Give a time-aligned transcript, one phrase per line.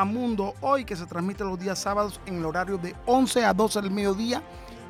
[0.00, 3.52] a Mundo Hoy, que se transmite los días sábados en el horario de 11 a
[3.52, 4.42] 12 del mediodía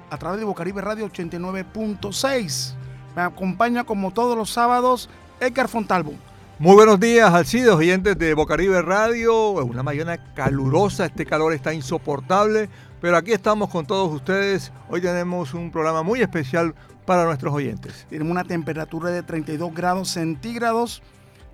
[0.09, 2.75] a través de Bocaribe Radio 89.6.
[3.17, 5.11] Me acompaña como todos los sábados
[5.41, 6.13] Edgar Fontalvo.
[6.61, 9.51] Muy buenos días, Alcides, oyentes de Bocaribe Radio.
[9.51, 12.69] Una mañana calurosa, este calor está insoportable,
[13.01, 14.71] pero aquí estamos con todos ustedes.
[14.89, 16.73] Hoy tenemos un programa muy especial
[17.05, 18.07] para nuestros oyentes.
[18.09, 21.03] Tenemos una temperatura de 32 grados centígrados,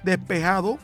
[0.03, 0.79] despejado,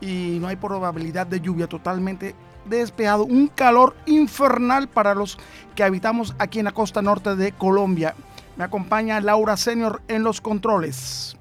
[0.00, 3.24] y no hay probabilidad de lluvia totalmente despejado.
[3.24, 5.38] Un calor infernal para los
[5.74, 8.14] que habitamos aquí en la costa norte de Colombia.
[8.56, 11.36] Me acompaña Laura Senior en los controles.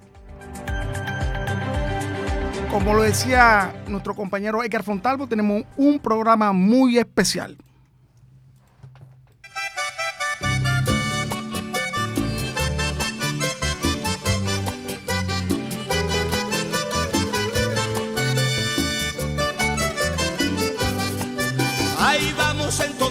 [2.72, 7.58] Como lo decía nuestro compañero Edgar Fontalvo, tenemos un programa muy especial.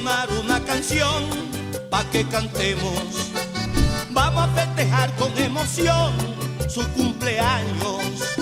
[0.07, 1.25] Entonar una canción
[1.91, 3.33] pa' que cantemos.
[4.11, 6.13] Vamos a festejar con emoción
[6.69, 8.37] su cumpleaños.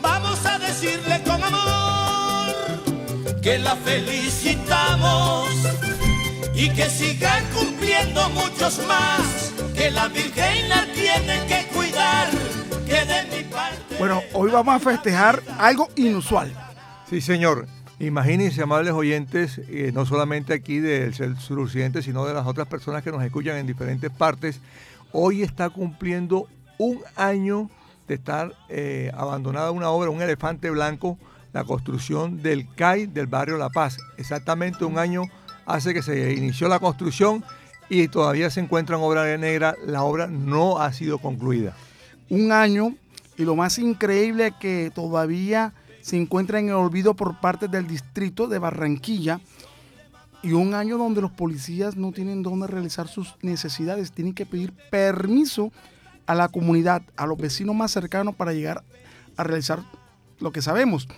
[0.00, 2.54] Vamos a decirle con amor
[3.42, 5.50] que la felicitamos
[6.54, 9.52] y que siga cumpliendo muchos más.
[9.74, 12.30] Que la Virgen la tiene que cuidar.
[12.86, 13.96] Que de mi parte.
[13.98, 16.52] Bueno, hoy vamos a festejar algo inusual.
[17.08, 17.66] Sí, señor.
[18.02, 23.12] Imagínense, amables oyentes, eh, no solamente aquí del suroccidente, sino de las otras personas que
[23.12, 24.58] nos escuchan en diferentes partes,
[25.12, 26.48] hoy está cumpliendo
[26.78, 27.70] un año
[28.08, 31.16] de estar eh, abandonada una obra, un elefante blanco,
[31.52, 33.98] la construcción del CAI del barrio La Paz.
[34.16, 35.22] Exactamente un año
[35.64, 37.44] hace que se inició la construcción
[37.88, 41.76] y todavía se encuentra en obra negra, la obra no ha sido concluida.
[42.30, 42.96] Un año
[43.38, 47.86] y lo más increíble es que todavía se encuentra en el olvido por parte del
[47.86, 49.40] distrito de Barranquilla
[50.42, 54.72] y un año donde los policías no tienen dónde realizar sus necesidades, tienen que pedir
[54.90, 55.72] permiso
[56.26, 58.82] a la comunidad, a los vecinos más cercanos para llegar
[59.36, 59.84] a realizar
[60.40, 61.08] lo que sabemos.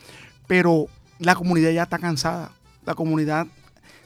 [0.46, 0.86] Pero
[1.18, 2.52] la comunidad ya está cansada,
[2.84, 3.46] la comunidad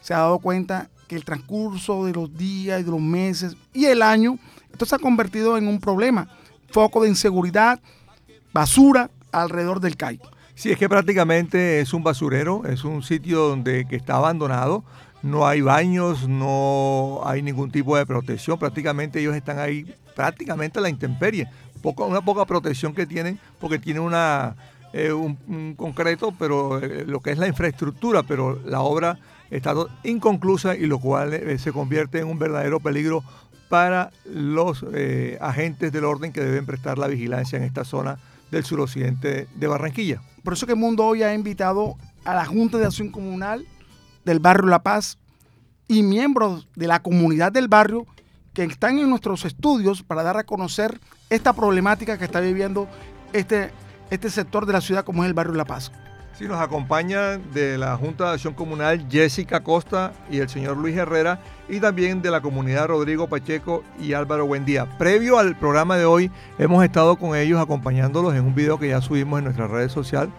[0.01, 3.87] se ha dado cuenta que el transcurso de los días y de los meses y
[3.87, 4.39] el año,
[4.71, 6.29] esto se ha convertido en un problema,
[6.71, 7.81] foco de inseguridad,
[8.53, 10.21] basura alrededor del CAI.
[10.59, 14.83] Sí, es que prácticamente es un basurero, es un sitio donde que está abandonado,
[15.23, 20.83] no hay baños, no hay ningún tipo de protección, prácticamente ellos están ahí prácticamente a
[20.83, 21.47] la intemperie,
[21.81, 24.57] Poco, una poca protección que tienen porque tienen una,
[24.93, 29.17] eh, un, concreto, pero eh, lo que es la infraestructura, pero la obra
[29.53, 33.23] está inconclusa y lo cual eh, se convierte en un verdadero peligro
[33.69, 34.85] para los
[35.41, 38.19] agentes del orden que deben prestar la vigilancia en esta zona
[38.51, 40.23] del suroccidente de Barranquilla.
[40.43, 43.67] Por eso que el Mundo hoy ha invitado a la Junta de Acción Comunal
[44.25, 45.19] del barrio La Paz
[45.89, 48.07] y miembros de la comunidad del barrio
[48.53, 51.01] que están en nuestros estudios para dar a conocer
[51.31, 52.89] esta problemática que está viviendo
[53.33, 53.71] este,
[54.11, 55.93] este sector de la ciudad como es el barrio La Paz.
[56.39, 60.97] Sí, nos acompaña de la Junta de Acción Comunal Jessica Costa y el señor Luis
[60.97, 64.87] Herrera y también de la comunidad Rodrigo Pacheco y Álvaro Buendía.
[64.99, 69.01] Previo al programa de hoy hemos estado con ellos acompañándolos en un video que ya
[69.01, 70.31] subimos en nuestra red social,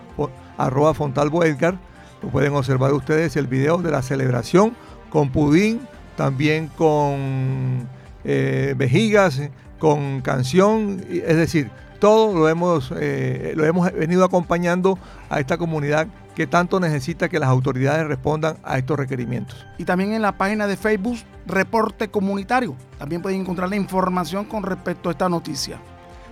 [0.58, 1.78] arroba Fontalvo Edgar.
[2.24, 4.78] Lo pueden observar ustedes el video de la celebración
[5.10, 5.82] con pudín,
[6.16, 7.90] también con
[8.24, 9.42] eh, vejigas,
[9.80, 14.98] con canción, es decir, todo lo hemos, eh, lo hemos venido acompañando
[15.30, 19.66] a esta comunidad que tanto necesita que las autoridades respondan a estos requerimientos.
[19.78, 22.76] Y también en la página de Facebook, Reporte Comunitario.
[22.98, 25.80] También pueden encontrar la información con respecto a esta noticia.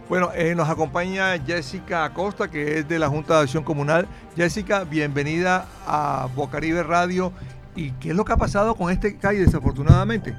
[0.08, 4.08] Bueno, eh, nos acompaña Jessica Acosta, que es de la Junta de Acción Comunal.
[4.38, 7.34] Jessica, bienvenida a Bocaribe Radio.
[7.76, 10.34] ¿Y qué es lo que ha pasado con este calle desafortunadamente?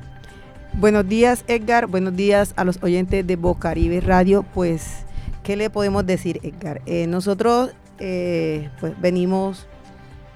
[0.72, 1.86] Buenos días, Edgar.
[1.86, 4.42] Buenos días a los oyentes de Bocaribe Radio.
[4.54, 5.04] Pues
[5.48, 6.82] ¿Qué le podemos decir, Edgar?
[6.84, 9.66] Eh, nosotros eh, pues venimos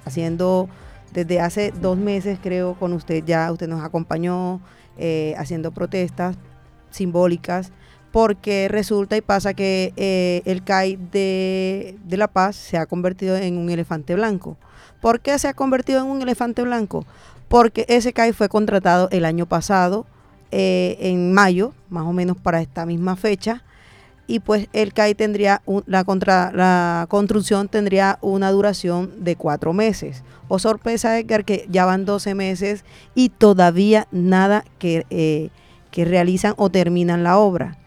[0.06, 0.70] haciendo
[1.12, 4.62] desde hace dos meses, creo, con usted ya, usted nos acompañó
[4.96, 6.38] eh, haciendo protestas
[6.88, 7.72] simbólicas
[8.10, 9.92] porque resulta y pasa que
[10.46, 14.56] el CAI de, La Paz se ha convertido en un elefante blanco.
[15.02, 17.04] ¿Por qué se ha convertido en un elefante blanco?
[17.48, 20.06] Porque ese CAI fue contratado el año pasado,
[20.50, 23.62] en mayo, más o menos para esta misma fecha,
[24.26, 30.22] y pues el CAI tendría la, contra, la construcción tendría una duración de cuatro meses.
[30.48, 32.84] O sorpresa, Edgar, que ya van 12 meses
[33.14, 35.50] y todavía nada que, eh,
[35.90, 37.78] que realizan o terminan la obra.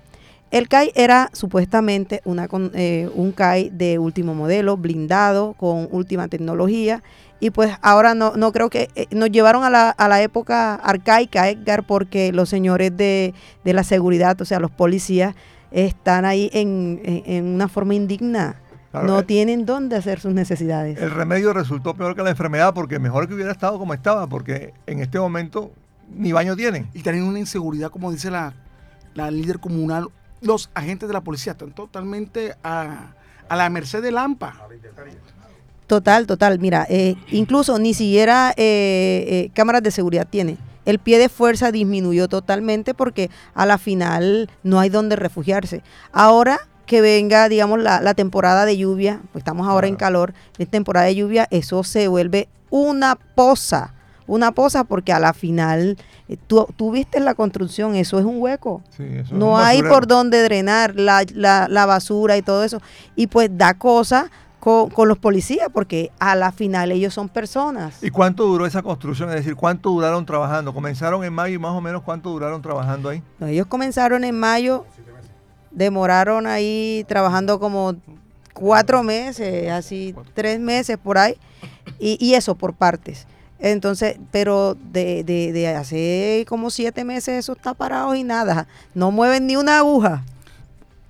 [0.52, 7.04] El CAI era supuestamente una, eh, un CAI de último modelo, blindado, con última tecnología,
[7.40, 10.76] y pues ahora no, no creo que eh, nos llevaron a la, a la, época
[10.76, 13.34] arcaica, Edgar, porque los señores de,
[13.64, 15.36] de la seguridad, o sea, los policías,
[15.76, 18.56] están ahí en, una forma indigna.
[18.94, 20.98] no eh, tienen dónde hacer sus necesidades.
[20.98, 24.74] El remedio resultó peor que la enfermedad porque mejor que hubiera estado como estaba, porque
[24.88, 25.72] en este momento
[26.16, 26.88] ni baño tienen.
[26.94, 28.54] Y tienen una inseguridad, como dice la,
[29.16, 30.08] la líder comunal,
[30.42, 33.14] los agentes de la policía están totalmente a,
[33.50, 34.56] a la merced de Lampa.
[35.88, 36.60] Total, total.
[36.60, 42.28] Mira, eh, incluso ni siquiera eh, cámaras de seguridad tiene el pie de fuerza disminuyó
[42.28, 45.82] totalmente porque a la final no hay donde refugiarse.
[46.12, 51.08] Ahora que venga, digamos, la, temporada de lluvia, pues estamos ahora en calor, en temporada
[51.08, 53.94] de lluvia, eso se vuelve una poza,
[54.28, 55.98] una poza porque a la final,
[56.30, 58.84] eh, tú, viste la construcción, eso es un hueco.
[59.32, 62.82] no hay por dónde drenar la, la, la basura y todo eso.
[63.16, 64.30] Y pues da cosa
[64.66, 68.02] con, los policías, porque a la final ellos son personas.
[68.02, 69.30] ¿Y cuánto duró esa construcción?
[69.30, 70.74] Es decir, ¿cuánto duraron trabajando?
[70.74, 73.22] ¿Comenzaron en mayo y más o menos cuánto duraron trabajando ahí?
[73.42, 74.88] ellos comenzaron en mayo,
[75.70, 77.94] demoraron ahí trabajando como
[78.54, 81.38] cuatro meses, así tres meses por ahí,
[82.00, 83.28] y, eso por partes.
[83.60, 89.12] Entonces, pero de, de, de hace como siete meses eso está parado y nada, no
[89.12, 90.24] mueven ni una aguja.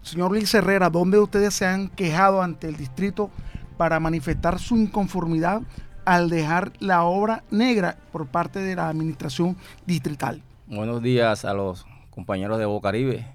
[0.06, 3.31] Señor Luis Herrera, ¿dónde ustedes se han quejado ante el distrito
[3.75, 5.63] para manifestar su inconformidad
[6.06, 9.57] al dejar la obra negra por parte de la administración
[9.88, 10.44] distrital?
[10.68, 13.25] Buenos días a los compañeros de Bocaribe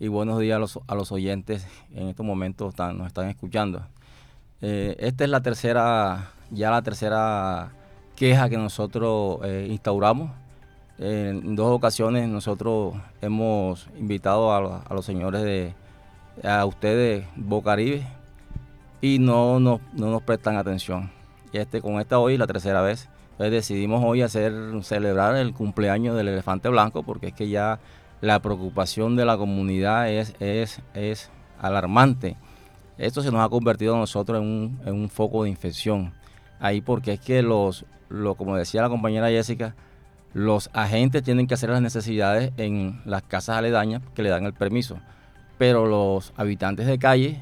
[0.00, 3.86] y buenos días a los, a los oyentes en estos momentos nos están escuchando.
[4.60, 7.70] Eh, esta es la tercera, ya la tercera
[8.16, 10.32] queja que nosotros eh, instauramos.
[10.98, 15.74] en dos ocasiones nosotros hemos invitado a los señores de
[16.44, 18.06] a ustedes Bocaribe
[19.00, 21.10] y no nos, no nos prestan atención.
[21.52, 23.08] Este, con esta hoy la tercera vez.
[23.32, 24.52] Entonces decidimos hoy hacer,
[24.82, 27.78] celebrar el cumpleaños del elefante blanco porque es que ya
[28.20, 31.30] la preocupación de la comunidad es, es, es
[31.60, 32.36] alarmante.
[32.98, 36.12] Esto se nos ha convertido a nosotros en un, en un foco de infección.
[36.58, 39.76] Ahí porque es que los, lo, como decía la compañera Jessica,
[40.34, 44.52] los agentes tienen que hacer las necesidades en las casas aledañas que le dan el
[44.52, 44.98] permiso
[45.58, 47.40] pero los habitantes de calle,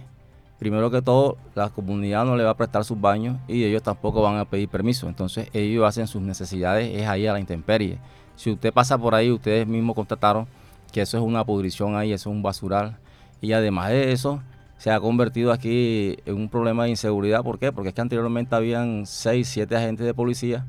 [0.59, 4.23] primero que todo, la comunidad no le va a prestar sus baños y ellos tampoco
[4.23, 5.09] van a pedir permiso.
[5.09, 7.99] Entonces ellos hacen sus necesidades, es ahí a la intemperie.
[8.35, 10.47] Si usted pasa por ahí, ustedes mismos constataron
[10.93, 12.97] que eso es una pudrición ahí, eso es un basural.
[13.41, 14.43] Y además de eso,
[14.79, 17.43] se ha convertido aquí en un problema de inseguridad.
[17.43, 17.73] ¿Por qué?
[17.73, 20.67] Porque es que anteriormente habían 6, 7 agentes de policía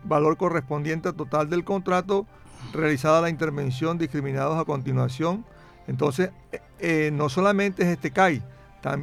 [0.04, 2.28] Valor correspondiente al total del contrato,
[2.74, 5.46] realizada la intervención discriminados a continuación.
[5.88, 8.44] Entonces, eh, eh, no solamente es este CAI,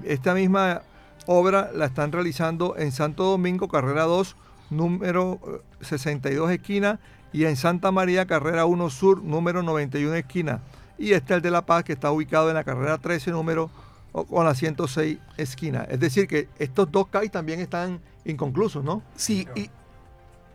[0.04, 0.82] esta misma
[1.26, 4.36] obra la están realizando en Santo Domingo, carrera 2,
[4.70, 5.40] número
[5.80, 7.00] 62 eh, esquina,
[7.32, 10.60] y en Santa María, carrera 1 sur, número 91 esquina.
[10.98, 13.70] Y este es el de La Paz, que está ubicado en la carrera 13, número
[14.12, 15.86] con la 106 esquina.
[15.88, 19.02] Es decir, que estos dos CAI también están inconclusos, ¿no?
[19.16, 19.70] Sí, y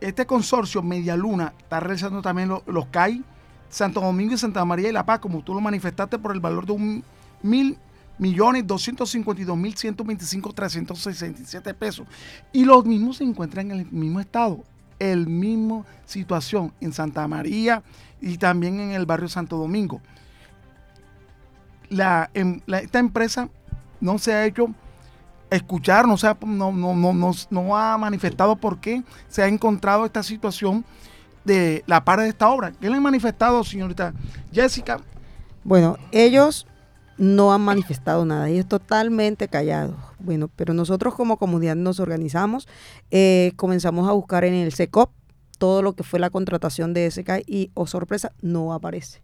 [0.00, 3.24] este consorcio Media Luna está realizando también los, CAI
[3.68, 6.66] Santo Domingo y Santa María y La Paz, como tú lo manifestaste, por el valor
[6.66, 7.04] de un
[7.42, 7.76] mil
[8.18, 12.06] millones 252 mil 125 367 pesos.
[12.52, 14.64] Y los mismos se encuentran en el mismo estado,
[14.98, 17.82] el mismo situación en Santa María
[18.20, 20.00] y también en el barrio Santo Domingo.
[21.90, 23.48] La, em- esta empresa
[24.00, 24.66] no se ha hecho
[25.50, 30.04] escuchar, no, se ha, no, no, no, no- ha manifestado por qué se ha encontrado
[30.04, 30.84] esta situación
[31.44, 32.72] de la para de esta obra.
[32.72, 34.12] ¿Qué le han manifestado, señorita
[34.52, 35.00] Jessica?
[35.64, 36.66] Bueno, ellos
[37.18, 39.96] no han manifestado nada, ellos totalmente callados.
[40.20, 42.68] Bueno, pero nosotros como comunidad nos organizamos,
[43.10, 45.10] eh, comenzamos a buscar en el SECOP
[45.58, 49.20] todo lo que fue la contratación de SK y, oh sorpresa, no aparece.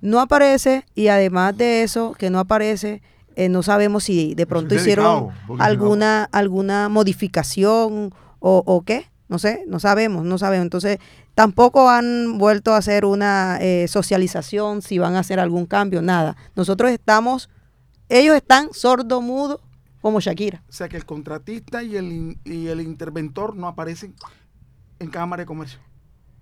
[0.00, 3.02] No aparece y además de eso, que no aparece,
[3.34, 9.40] eh, no sabemos si de pronto es hicieron alguna, alguna modificación o, o qué, no
[9.40, 10.64] sé, no sabemos, no sabemos.
[10.64, 10.98] Entonces,
[11.38, 16.36] tampoco han vuelto a hacer una eh, socialización, si van a hacer algún cambio, nada.
[16.56, 17.48] Nosotros estamos,
[18.08, 19.60] ellos están sordo mudo
[20.00, 20.64] como Shakira.
[20.68, 24.16] O sea que el contratista y el, in- y el interventor no aparecen
[24.98, 25.78] en Cámara de Comercio.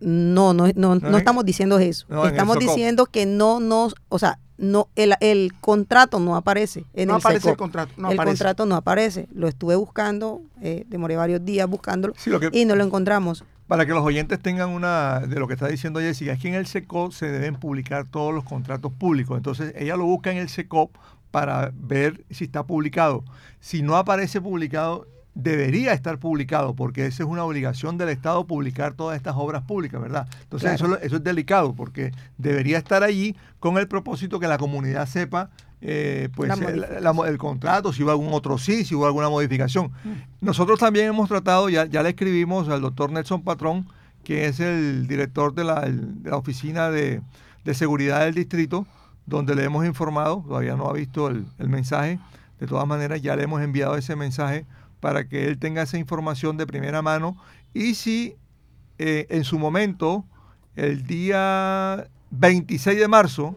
[0.01, 2.07] No, no, no, no estamos diciendo eso.
[2.09, 7.09] no, estamos diciendo que no nos, o sea, no, el, el contrato no aparece en
[7.09, 7.93] no el aparece el contrato.
[7.99, 8.39] No el aparece.
[8.39, 9.29] contrato no aparece.
[9.35, 13.45] Lo estuve buscando, eh, demoré varios días buscándolo Sí, lo que, y no lo encontramos.
[13.67, 16.55] Para que los oyentes tengan una de lo que está diciendo Jessica, es que en
[16.55, 19.37] el SECOP se deben publicar todos los contratos públicos.
[19.37, 20.97] Entonces ella lo busca en el SECOP
[21.33, 23.25] para ver si está publicado.
[23.59, 28.95] Si no aparece publicado, debería estar publicado, porque esa es una obligación del Estado publicar
[28.95, 30.27] todas estas obras públicas, ¿verdad?
[30.43, 30.95] Entonces Claro.
[30.95, 35.51] eso, eso es delicado, porque debería estar allí con el propósito que la comunidad sepa
[35.89, 37.17] eh, pues La el- modificación.
[37.17, 39.93] la- el contrato, si hubo algún otro sí, si hubo alguna modificación.
[40.41, 43.87] Nosotros también hemos tratado, ya, ya le escribimos al doctor Nelson Patrón,
[44.25, 47.21] que es el director de la, el- de la Oficina de,
[47.65, 48.85] de Seguridad del Distrito,
[49.27, 52.19] donde le hemos informado, todavía no ha visto el, el mensaje,
[52.59, 54.67] de todas maneras ya le hemos enviado ese mensaje
[54.99, 57.37] para que él tenga esa información de primera mano
[57.75, 58.35] y si
[58.99, 60.25] eh, en su momento,
[60.75, 63.57] el día 26 de marzo,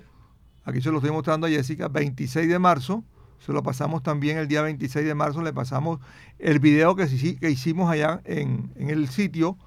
[0.69, 3.03] aquí se lo estoy mostrando a Jessica, 26 de marzo,
[3.39, 5.99] se lo pasamos también el día 26 de marzo, le pasamos
[6.39, 7.05] el video que,
[7.49, 9.57] hicimos allá en, en el sitio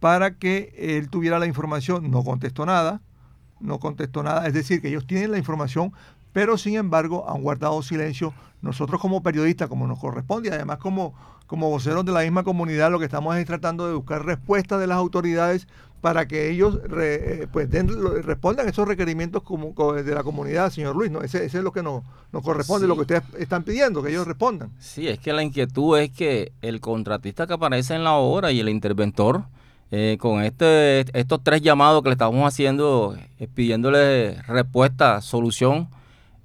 [0.00, 2.10] para que él tuviera la información.
[2.10, 3.02] No contestó nada,
[3.60, 5.92] no contestó nada, es decir, que ellos tienen la información,
[6.32, 8.32] pero sin embargo han guardado silencio.
[8.62, 11.14] Nosotros como periodistas, como nos corresponde, y además como,
[11.46, 14.86] como voceros de la misma comunidad, lo que estamos es tratando de buscar respuestas de
[14.86, 15.68] las autoridades
[16.00, 17.88] para que ellos re- eh, pues den-
[18.22, 21.10] respondan esos requerimientos como, co- de la comunidad, señor Luis.
[21.10, 21.22] ¿no?
[21.22, 22.88] Ese, ese es lo que nos, nos corresponde, Sí.
[22.88, 24.70] lo que ustedes están pidiendo, que ellos respondan.
[24.78, 28.60] Sí, es que la inquietud es que el contratista que aparece en la obra y
[28.60, 29.42] el interventor,
[29.90, 35.88] eh, con este, estos tres llamados que le estamos haciendo, eh, pidiéndole respuesta, solución,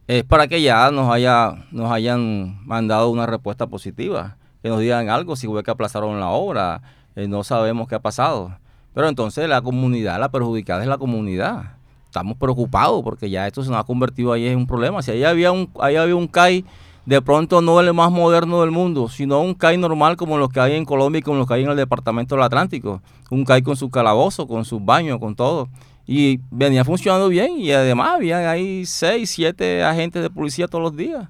[0.07, 5.09] es para que ya nos, haya, nos hayan mandado una respuesta positiva, que nos digan
[5.09, 6.81] algo, si fue que aplazaron la obra,
[7.15, 8.57] eh, no sabemos qué ha pasado.
[8.93, 11.73] Pero entonces la comunidad, la perjudicada es la comunidad.
[12.05, 15.01] Estamos preocupados porque ya esto se nos ha convertido ahí en un problema.
[15.01, 16.63] Si ahí había un, ahí había un CAI,
[17.05, 20.59] de pronto no el más moderno del mundo, sino un CAI normal como los que
[20.59, 23.01] hay en Colombia y como los que hay en el departamento del Atlántico.
[23.31, 25.69] Un CAI con su calabozo, con sus baños, con todo.
[26.05, 30.95] Y venía funcionando bien y además había ahí seis, siete agentes de policía todos los
[30.95, 31.29] días.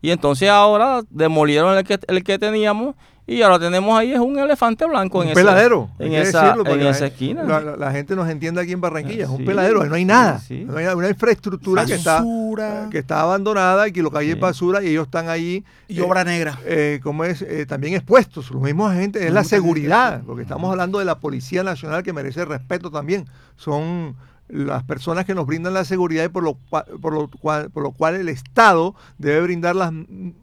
[0.00, 2.94] Y entonces ahora demolieron el que, el que teníamos
[3.26, 5.90] y ahora tenemos ahí es un elefante blanco un en ese- peladero.
[5.98, 7.42] en esa, decirlo, en esa esquina.
[7.42, 9.96] La, la- la gente nos entiende aquí en Barranquilla, es un Sí, peladero, ahí no
[9.96, 10.38] hay nada.
[10.38, 10.64] sí.
[10.64, 14.30] No hay una infraestructura que está, Basura que está abandonada y que lo que hay
[14.30, 15.62] es basura y ellos están ahí.
[15.88, 16.58] y eh, obra negra.
[16.64, 20.98] eh, como es eh, también expuestos, los mismos agentes, es la seguridad, porque estamos hablando
[20.98, 23.26] de la Policía Nacional que merece respeto también.
[23.56, 24.16] Son
[24.48, 27.82] las personas que nos brindan la seguridad y por lo, cua- por lo, cual, por
[27.82, 29.92] lo cual el Estado debe brindar las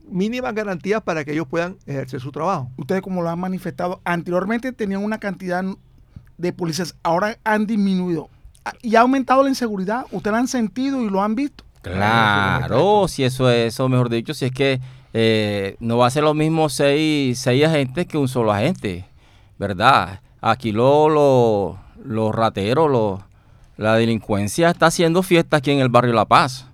[0.10, 2.70] mínimas garantías para que ellos puedan ejercer su trabajo.
[2.78, 5.64] Ustedes como lo han manifestado, anteriormente tenían una cantidad
[6.38, 8.30] de policías, ahora han disminuido.
[8.66, 11.64] Ah, Y ha aumentado la inseguridad, ustedes lo han sentido y lo han visto.
[11.82, 14.80] Claro, si eso es eso, mejor dicho, si es que
[15.14, 19.06] eh, no va a ser lo mismo seis, seis agentes que un solo agente,
[19.58, 20.20] ¿verdad?
[20.42, 23.24] Aquí lo- lo- los rateros, lo-
[23.78, 26.68] la delincuencia está haciendo fiesta aquí en el barrio La Paz.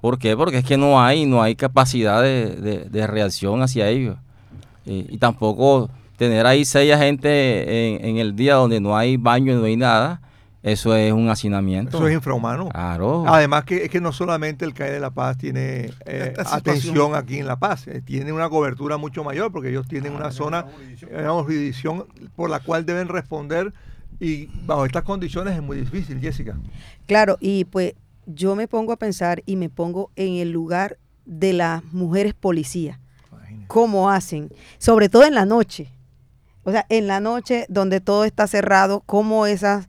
[0.00, 0.36] ¿Por qué?
[0.36, 4.16] Porque es que no hay, no hay capacidad de, de- de reacción hacia ellos.
[4.84, 9.56] Y, y tampoco tener ahí seis agentes en, en el día donde no hay baño,
[9.56, 10.20] no hay nada,
[10.62, 11.96] eso es un hacinamiento.
[11.96, 12.68] Eso es infrahumano.
[12.68, 13.24] Claro.
[13.26, 17.38] Además que es que no solamente el CAE de La Paz tiene eh, atención aquí
[17.38, 20.66] en La Paz, eh, tiene una cobertura mucho mayor porque ellos tienen una zona,
[21.02, 22.04] eh, una jurisdicción
[22.36, 23.72] por la cual deben responder
[24.20, 26.56] y bajo estas condiciones es muy difícil, Jessica.
[27.06, 27.94] Claro, y pues
[28.26, 32.98] yo me pongo a pensar y me pongo en el lugar de las mujeres policías.
[33.68, 34.50] ¿Cómo hacen?
[34.78, 35.88] Sobre todo en la noche.
[36.62, 39.88] O sea, en la noche donde todo está cerrado, cómo esas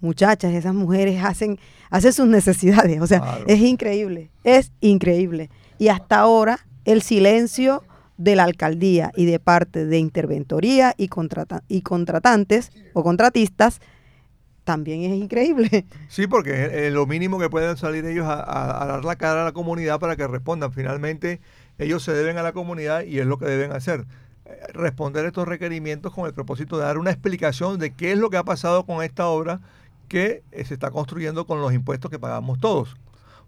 [0.00, 1.58] muchachas, esas mujeres hacen,
[1.90, 3.00] hacen sus necesidades.
[3.00, 5.50] O sea, es increíble, es increíble.
[5.78, 7.82] Y hasta ahora el silencio
[8.16, 11.10] de la alcaldía y de parte de interventoría y,
[11.68, 13.80] y contratantes o contratistas
[14.66, 15.86] también es increíble.
[16.08, 19.52] Sí, porque es lo mínimo que pueden salir ellos a, dar la cara a la
[19.52, 20.72] comunidad para que respondan.
[20.72, 21.40] Finalmente,
[21.78, 24.06] ellos se deben a la comunidad y es lo que deben hacer.
[24.44, 28.30] Eh, responder estos requerimientos con el propósito de dar una explicación de qué es lo
[28.30, 29.60] que ha pasado con esta obra
[30.08, 32.96] que eh, se está construyendo con los impuestos que pagamos todos.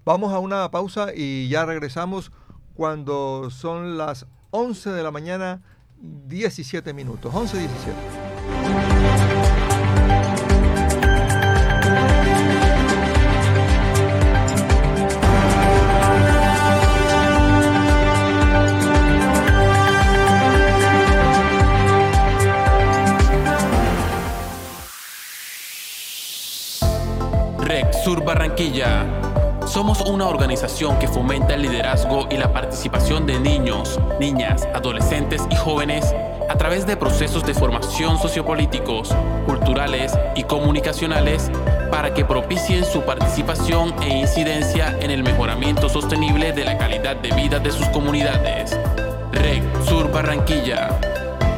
[0.05, 2.33] Vamos a una pausa y ya regresamos
[2.75, 5.63] cuando son las 11 de la mañana,
[6.01, 7.35] 17 minutos.
[7.35, 8.19] 11, 17.
[28.09, 29.38] Sur Barranquilla.
[29.69, 35.57] Somos una organización que fomenta el liderazgo y la participación de niños, niñas, adolescentes y
[35.57, 36.15] jóvenes
[36.49, 41.51] a través de procesos de formación sociopolíticos, culturales y comunicacionales
[41.91, 47.35] para que propicien su participación e incidencia en el mejoramiento sostenible de la calidad de
[47.35, 48.75] vida de sus comunidades.
[49.33, 50.99] REC Sur Barranquilla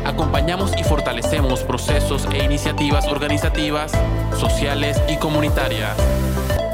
[0.05, 3.93] acompañamos y fortalecemos procesos e iniciativas organizativas,
[4.37, 5.97] sociales y comunitarias.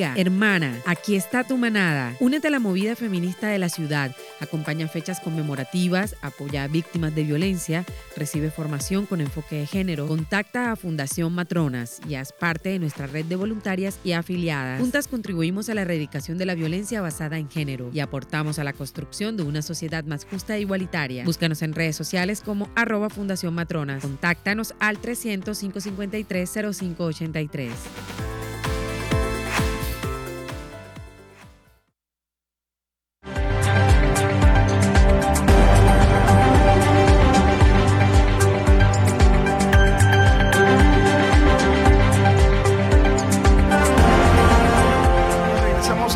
[0.00, 2.14] Hermana, aquí está tu manada.
[2.20, 4.14] Únete a la movida feminista de la ciudad.
[4.40, 7.84] Acompaña fechas conmemorativas, apoya a víctimas de violencia,
[8.16, 13.06] recibe formación con enfoque de género, contacta a Fundación Matronas y haz parte de nuestra
[13.06, 14.80] red de voluntarias y afiliadas.
[14.80, 18.72] Juntas contribuimos a la erradicación de la violencia basada en género y aportamos a la
[18.72, 21.24] construcción de una sociedad más justa e igualitaria.
[21.24, 24.02] Búscanos en redes sociales como arroba Fundación Matronas.
[24.02, 28.29] Contáctanos al 300 553 0583.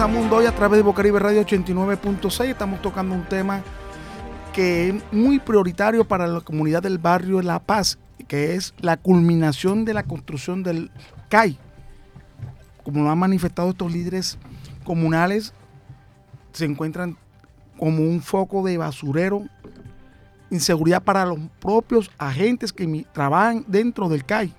[0.04, 2.44] Hoy a través de Bocaribe Radio 89.6.
[2.44, 3.62] Estamos tocando un tema
[4.52, 9.86] que es muy prioritario para la comunidad del barrio La Paz, que es la culminación
[9.86, 10.90] de la construcción del
[11.30, 11.58] CAI.
[12.82, 14.36] Como lo han manifestado estos líderes
[14.84, 15.54] comunales,
[16.52, 17.16] se encuentran
[17.78, 19.44] como un foco de basurero,
[20.50, 24.52] inseguridad para los propios agentes que trabajan dentro del CAI.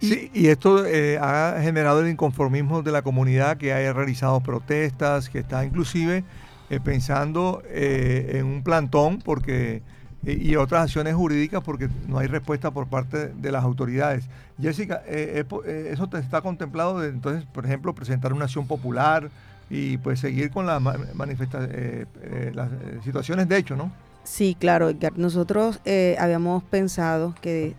[0.00, 5.28] Sí, y esto eh, ha generado el inconformismo de la comunidad que haya realizado protestas,
[5.28, 6.24] que está inclusive
[6.70, 9.82] eh, pensando eh, en un plantón porque
[10.24, 14.28] y otras acciones jurídicas porque no hay respuesta por parte de las autoridades.
[14.60, 19.30] Jessica, eso te está contemplado de, entonces, por ejemplo, presentar una acción popular
[19.70, 22.68] y pues seguir con las las
[23.04, 23.92] situaciones de hecho, ¿no?
[24.24, 25.80] Sí, claro, Nosotros
[26.18, 27.76] habíamos pensado que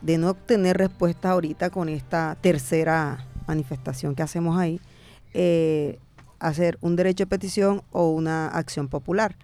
[0.00, 4.80] de no obtener respuesta ahorita con esta tercera manifestación que hacemos ahí,
[5.34, 5.98] eh,
[6.38, 9.36] hacer un derecho de petición o una acción popular.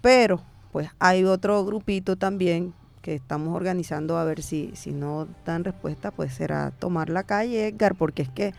[0.00, 5.64] Pero, pues hay otro grupito también que estamos organizando a ver si, si no dan
[5.64, 8.52] respuesta, pues será tomar la calle, Edgar, porque es que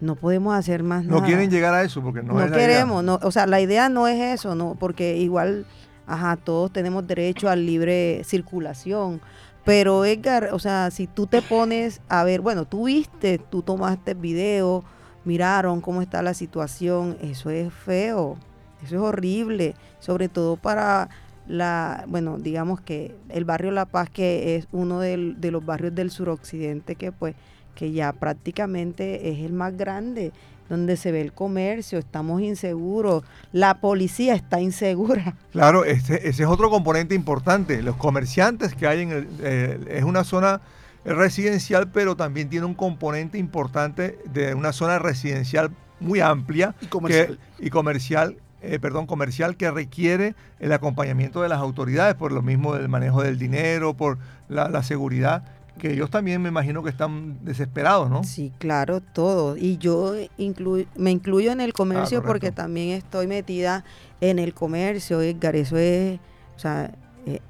[0.00, 1.20] no podemos hacer más no nada.
[1.20, 4.08] No quieren llegar a eso porque no, no queremos, no, o sea, la idea no
[4.08, 5.66] es eso, no, porque igual,
[6.06, 9.20] ajá, todos tenemos derecho a libre circulación,
[9.66, 14.12] pero Edgar, o sea, si tú te pones a ver, bueno, tú viste, tú tomaste
[14.12, 14.84] el video,
[15.24, 18.36] miraron cómo está la situación, eso es feo,
[18.84, 21.08] eso es horrible, sobre todo para
[21.48, 26.12] la, bueno, digamos que el barrio La Paz, que es uno de los barrios del
[26.12, 27.34] suroccidente que pues
[27.74, 30.32] que ya prácticamente es el más grande,
[30.68, 35.34] donde se ve el comercio, estamos inseguros, la policía está insegura.
[35.52, 37.82] Claro, ese, ese es otro componente importante.
[37.82, 40.60] Los comerciantes que hay en el, eh, es una zona
[41.04, 47.38] residencial, pero también tiene un componente importante de una zona residencial muy amplia Y comercial.
[47.58, 52.42] que- y comercial, eh, perdón, comercial que requiere el acompañamiento de las autoridades por lo
[52.42, 55.44] mismo del manejo del dinero, por la, la seguridad,
[55.78, 58.24] que ellos también me imagino que están desesperados, ¿no?
[58.24, 59.56] Sí, claro, todo.
[59.56, 62.26] Y yo inclu- me incluyo en el comercio correcto.
[62.26, 63.84] porque también estoy metida
[64.20, 65.54] en el comercio, Edgar.
[65.56, 66.18] Eso es,
[66.56, 66.90] o sea,
[67.26, 67.40] eh,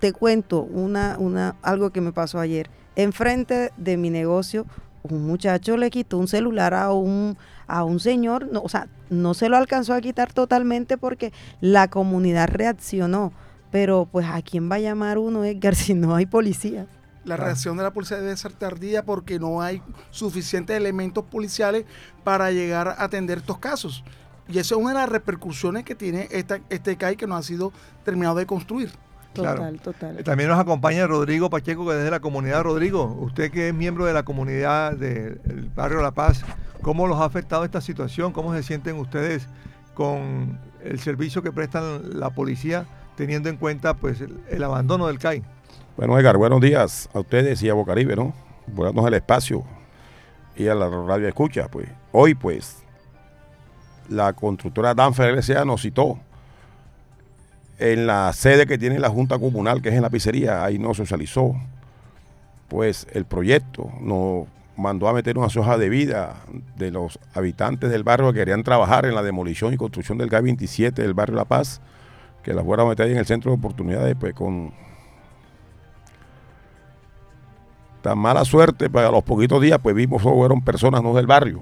[0.00, 2.70] te cuento una, una, algo que me pasó ayer.
[2.96, 4.66] Enfrente de mi negocio,
[5.02, 9.34] un muchacho le quitó un celular a un, a un señor, no, o sea, no
[9.34, 13.32] se lo alcanzó a quitar totalmente porque la comunidad reaccionó.
[13.70, 16.86] Pero pues a quién va a llamar uno, Edgar, si no hay policía.
[17.24, 17.44] La Claro.
[17.44, 21.84] reacción de la policía debe ser tardía porque no hay suficientes elementos policiales
[22.22, 24.04] para llegar a atender estos casos.
[24.46, 27.42] Y eso es una de las repercusiones que tiene esta, este CAI que no ha
[27.42, 27.72] sido
[28.04, 28.90] terminado de construir.
[29.32, 29.76] Total, Claro.
[29.78, 30.18] total.
[30.18, 32.62] Eh, También nos acompaña Rodrigo Pacheco, que es de la comunidad.
[32.62, 36.42] Rodrigo, usted que es miembro de la comunidad del barrio La Paz,
[36.82, 38.32] ¿cómo los ha afectado esta situación?
[38.32, 39.48] ¿Cómo se sienten ustedes
[39.94, 45.18] con el servicio que prestan la policía, teniendo en cuenta pues el, el abandono del
[45.18, 45.42] CAI?
[45.96, 48.34] Bueno, Edgar, buenos días a ustedes y a Bocaribe, ¿no?
[48.74, 49.62] Por el espacio
[50.56, 51.88] y a la radio escucha, pues.
[52.10, 52.82] Hoy, pues,
[54.08, 56.18] la constructora Danfer LCA nos citó
[57.78, 60.96] en la sede que tiene la Junta Comunal, que es en la pizzería, ahí nos
[60.96, 61.54] socializó,
[62.66, 66.34] pues, el proyecto, nos mandó a meter una hoja de vida
[66.76, 70.42] de los habitantes del barrio que querían trabajar en la demolición y construcción del GAI
[70.42, 71.80] 27 del barrio La Paz,
[72.42, 74.72] que la fuera a meter en el centro de oportunidades, pues, con
[78.04, 81.26] tan mala suerte, pues a los poquitos días, pues vimos que fueron personas no del
[81.26, 81.60] barrio.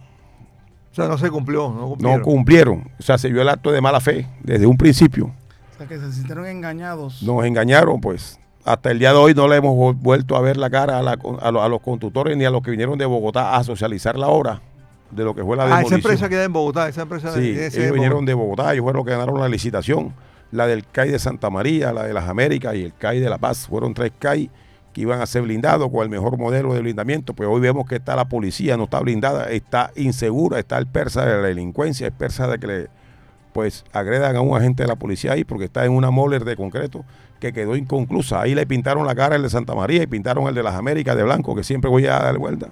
[0.90, 2.18] O sea, no se cumplió, no cumplieron.
[2.18, 2.90] No cumplieron.
[2.98, 5.26] O sea, se vio el acto de mala fe desde un principio.
[5.26, 7.22] O sea, que se sintieron engañados.
[7.22, 8.38] Nos engañaron, pues.
[8.64, 11.02] Hasta el día de hoy no le hemos vu- vuelto a ver la cara a,
[11.02, 14.18] la- a lo- a los constructores ni a los que vinieron de Bogotá a socializar
[14.18, 14.60] la obra
[15.10, 16.00] de lo que fue la ah, esa demolición.
[16.00, 18.82] empresa queda en Bogotá, esa empresa Sí, de- ese ellos de vinieron de Bogotá, ellos
[18.84, 20.12] fueron los que ganaron la licitación.
[20.52, 23.38] La del CAI de Santa María, la de las Américas y el CAI de La
[23.38, 23.66] Paz.
[23.68, 24.50] Fueron tres CAI
[24.92, 27.34] que iban a ser blindados con el mejor modelo de blindamiento.
[27.34, 31.24] Pues hoy vemos que está la policía, no está blindada, está insegura, está el persa
[31.24, 32.88] de la delincuencia, el persa de que le
[33.52, 36.56] pues agredan a un agente de la policía ahí porque está en una moler de
[36.56, 37.04] concreto
[37.38, 38.40] que quedó inconclusa.
[38.40, 41.16] Ahí le pintaron la cara el de Santa María y pintaron el de las Américas
[41.16, 42.70] de blanco, que siempre voy a dar vuelta.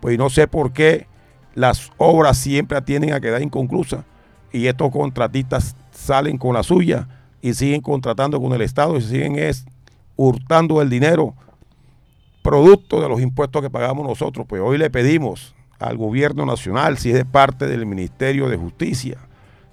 [0.00, 1.06] Pues no sé por qué
[1.54, 4.04] las obras siempre tienden a quedar inconclusas
[4.52, 7.08] y estos contratistas salen con la suya
[7.42, 9.66] y siguen contratando con el Estado y siguen es
[10.16, 11.34] hurtando el dinero
[12.46, 14.46] producto de los impuestos que pagamos nosotros.
[14.48, 19.18] Pues hoy le pedimos al gobierno nacional, si es parte del Ministerio de Justicia,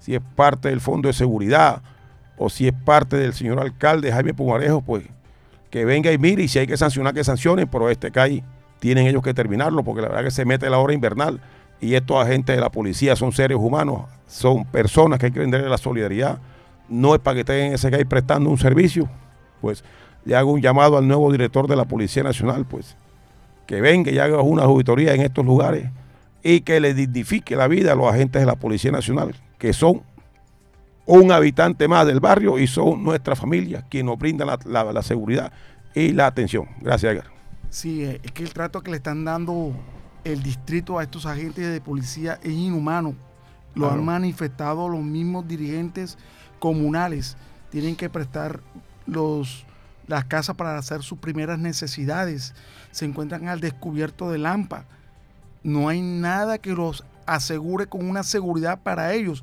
[0.00, 1.82] si es parte del Fondo de Seguridad
[2.36, 5.04] o si es parte del señor alcalde Jaime Pumarejo, pues
[5.70, 8.42] que venga y mire y si hay que sancionar, que sancionen, pero este CAI
[8.80, 11.40] tienen ellos que terminarlo porque la verdad que se mete la hora invernal
[11.80, 15.68] y estos agentes de la policía son seres humanos, son personas que hay que venderle
[15.68, 16.40] la solidaridad,
[16.88, 19.08] no es para que estén en ese CAI prestando un servicio,
[19.60, 19.84] pues
[20.24, 22.96] le hago un llamado al nuevo director de la Policía Nacional, pues
[23.66, 25.90] que venga y haga una auditoría en estos lugares
[26.42, 30.02] y que le dignifique la vida a los agentes de la Policía Nacional, que son
[31.06, 35.02] un habitante más del barrio y son nuestra familia quienes nos brindan la, la- la
[35.02, 35.52] seguridad
[35.94, 36.66] y la atención.
[36.80, 37.26] Gracias, Edgar.
[37.70, 39.72] Sí, eh, es que el trato que le están dando
[40.24, 43.14] el distrito a estos agentes de policía es inhumano.
[43.74, 43.94] Lo Claro.
[44.00, 46.16] han manifestado los mismos dirigentes
[46.58, 47.36] comunales.
[47.70, 48.60] Tienen que prestar
[49.06, 49.66] los,
[50.06, 52.54] las casas para hacer sus primeras necesidades.
[52.90, 54.84] Se encuentran al descubierto de Lampa.
[55.62, 59.42] No hay nada que los asegure con una seguridad para ellos.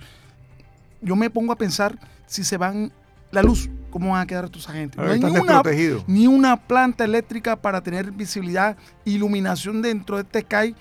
[1.01, 1.97] Yo me pongo a pensar
[2.27, 2.91] si se van
[3.31, 4.99] la luz, ¿cómo van a quedar estos agentes?
[4.99, 5.63] Ahora No hay ni una,
[6.05, 10.75] ni una planta eléctrica para tener visibilidad, iluminación dentro de este CAI,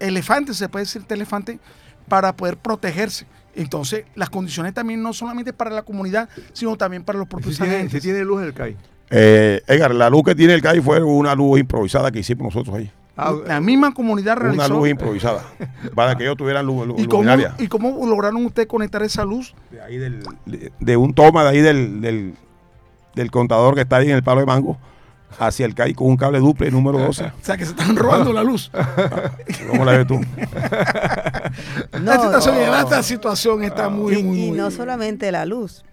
[0.00, 1.60] elefante, se puede decir este elefante,
[2.08, 3.26] para poder protegerse.
[3.56, 7.76] Entonces, las condiciones también no solamente para la comunidad, sino también para los propios tiene,
[7.76, 8.02] agentes.
[8.02, 8.76] sí tiene luz el CAI.
[9.10, 12.74] Eh, Edgar, la luz que tiene el CAI fue una luz improvisada que hicimos nosotros
[12.76, 12.90] ahí.
[13.16, 14.74] Ah, la misma comunidad Una realizó.
[14.74, 15.44] luz improvisada.
[15.94, 17.54] para que ellos tuvieran luz, luz ¿Y cómo, luminaria.
[17.60, 19.54] ¿Y cómo lograron ustedes conectar esa luz?
[19.70, 22.34] De, ahí del- de- de un toma de ahí del, del,
[23.14, 24.78] del contador que está ahí en el palo de mango
[25.38, 27.24] hacia el CAI con un cable duple número 12.
[27.44, 28.70] O sea, que se están robando la luz.
[29.68, 30.20] ¿Cómo la ves tú?
[31.92, 32.76] la, situación, no.
[32.76, 35.84] esta situación está muy, y, muy, y no solamente la luz.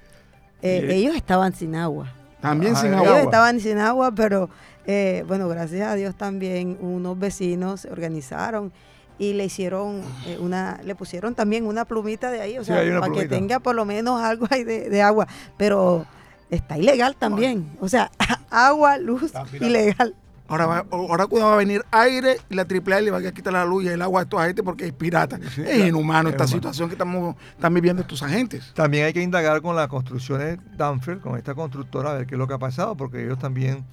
[0.62, 2.14] Eh, ellos estaban sin agua.
[2.42, 3.22] También sin Ellos agua.
[3.22, 4.50] estaban sin agua, pero
[4.86, 8.72] eh, bueno, gracias a Dios también unos vecinos se organizaron
[9.20, 13.14] y le hicieron eh, una, le pusieron también una plumita de ahí, o sea, para
[13.14, 15.28] que tenga por lo menos algo ahí de, de agua.
[15.58, 16.08] Pero
[16.52, 17.72] está ilegal también.
[17.80, 18.12] O sea,
[18.52, 20.14] agua, luz, ilegal.
[20.48, 23.54] Ahora, va- ahora cuidado va a venir aire y la AAA le va a quitar
[23.54, 25.38] la luz y el agua a estos agentes porque es pirata.
[25.38, 26.58] Sí, es claro, inhumano es esta humano.
[26.58, 28.74] situación que estamos, están viviendo estos agentes.
[28.74, 32.40] También hay que indagar con las construcciones Danfer, con esta constructora, a ver qué es
[32.40, 33.86] lo que ha pasado, porque ellos también,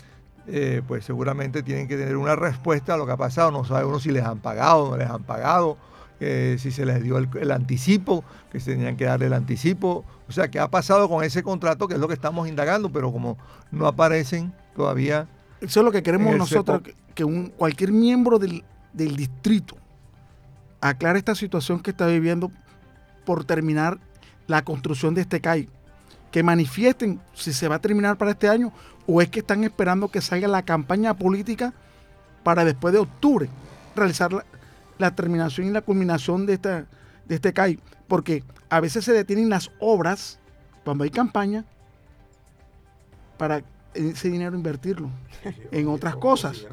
[0.48, 3.52] eh, pues seguramente tienen que tener una respuesta a lo que ha pasado.
[3.52, 5.76] No sabe uno si les han pagado, no les han pagado,
[6.18, 10.04] eh, si se les dio el, el anticipo, que se tenían que darle el anticipo.
[10.28, 11.88] O sea, ¿qué ha pasado con ese contrato?
[11.88, 13.38] Que es lo que estamos indagando, pero como
[13.70, 15.26] no aparecen todavía.
[15.60, 17.14] Eso es lo que queremos nosotros, CEPOC.
[17.14, 18.62] que un, cualquier miembro del,
[18.92, 19.76] del distrito
[20.80, 22.52] aclare esta situación que está viviendo
[23.24, 23.98] por terminar
[24.46, 25.68] la construcción de este CAI.
[26.30, 28.72] Que manifiesten si se va a terminar para este año
[29.06, 31.72] o es que están esperando que salga la campaña política
[32.42, 33.48] para después de octubre
[33.96, 34.44] realizar la,
[34.98, 36.86] la terminación y la culminación de, esta,
[37.28, 37.78] de este CAI.
[38.06, 40.38] Porque a veces se detienen las obras
[40.84, 41.64] cuando hay campaña
[43.36, 43.62] para
[43.94, 45.10] ese dinero invertirlo
[45.70, 46.66] en otras cosas.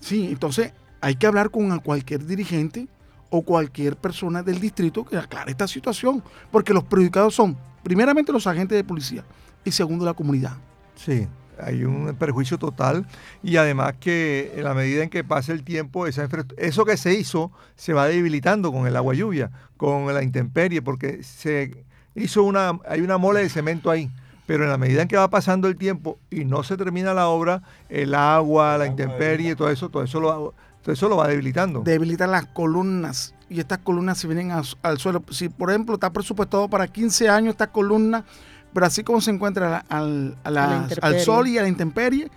[0.00, 2.88] Sí, entonces hay que hablar con cualquier dirigente
[3.30, 8.46] o cualquier persona del distrito que aclare esta situación, porque los perjudicados son primeramente los
[8.46, 9.24] agentes de policía
[9.64, 10.52] y segundo la comunidad.
[10.94, 11.26] Sí,
[11.64, 13.06] hay un perjuicio total
[13.42, 17.14] y además que en la medida en que pase el tiempo, esa eso que se
[17.14, 22.78] hizo se va debilitando con el agua lluvia, con la intemperie, porque se hizo una,
[22.88, 24.10] hay una mole de cemento ahí.
[24.46, 27.28] Pero en la medida en que va pasando el tiempo y no se termina la
[27.28, 31.80] obra, el agua, la intemperie, todo eso, todo eso lo, todo eso lo va debilitando.
[31.80, 35.22] Debilitan las columnas y estas columnas se vienen al suelo.
[35.30, 38.24] Si, por ejemplo, está presupuestado para 15 años estas columnas,
[38.72, 42.28] pero así como se encuentra al, la- al sol y a la intemperie,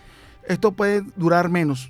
[0.48, 1.90] esto puede durar menos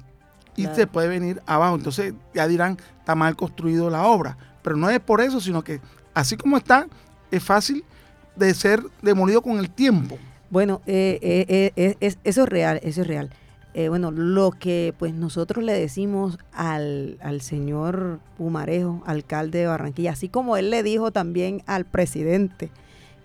[0.56, 0.76] y Claro.
[0.76, 1.76] se puede venir abajo.
[1.76, 4.38] Entonces ya dirán, está mal construido la obra.
[4.62, 5.82] Pero no es por eso, sino que
[6.14, 6.88] así como está,
[7.32, 7.84] es fácil
[8.36, 10.18] de ser demolido con el tiempo.
[10.50, 13.30] Bueno, eh, eh, eh, eh, es- eso es real, eso es real.
[13.90, 20.30] Bueno, lo que pues nosotros le decimos al, al señor Pumarejo, alcalde de Barranquilla, así
[20.30, 22.72] como él le dijo también al presidente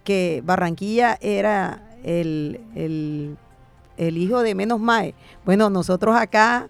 [0.04, 3.36] que Barranquilla era el, el,
[3.96, 5.14] el hijo de Menos Mae.
[5.44, 6.68] Bueno, nosotros acá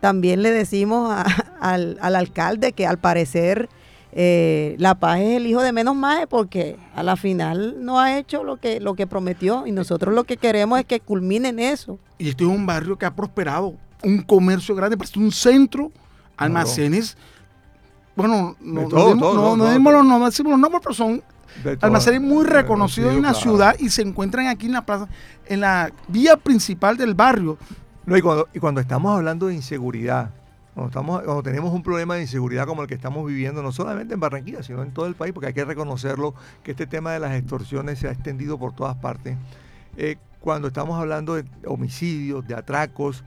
[0.00, 1.22] también le decimos a-
[1.60, 3.68] al, al alcalde que al parecer
[4.14, 8.18] eh, La Paz es el hijo de Menos Mae porque a la final no ha
[8.18, 11.98] hecho lo que, lo que prometió y nosotros lo que queremos es que culminen eso.
[12.18, 15.90] Y esto es un barrio que ha prosperado, un comercio grande, parece un centro,
[16.36, 17.16] almacenes.
[18.14, 19.72] Bueno, no, todo, no- todo, no todo.
[19.72, 21.22] dimos los- no decimos los nombres, pero son.
[21.80, 23.42] Almacenes muy reconocidos en la claro.
[23.42, 25.08] ciudad y se encuentran aquí en la plaza,
[25.46, 27.58] en la vía principal del barrio.
[28.06, 30.30] No, y cuando, y cuando estamos hablando de inseguridad,
[30.74, 34.14] cuando, estamos, cuando tenemos un problema de inseguridad como el que estamos viviendo, no solamente
[34.14, 37.20] en Barranquilla, sino en todo el país, porque hay que reconocerlo, que este tema de
[37.20, 39.36] las extorsiones se ha extendido por todas partes.
[39.96, 43.22] Eh, cuando estamos hablando de homicidios, de atracos,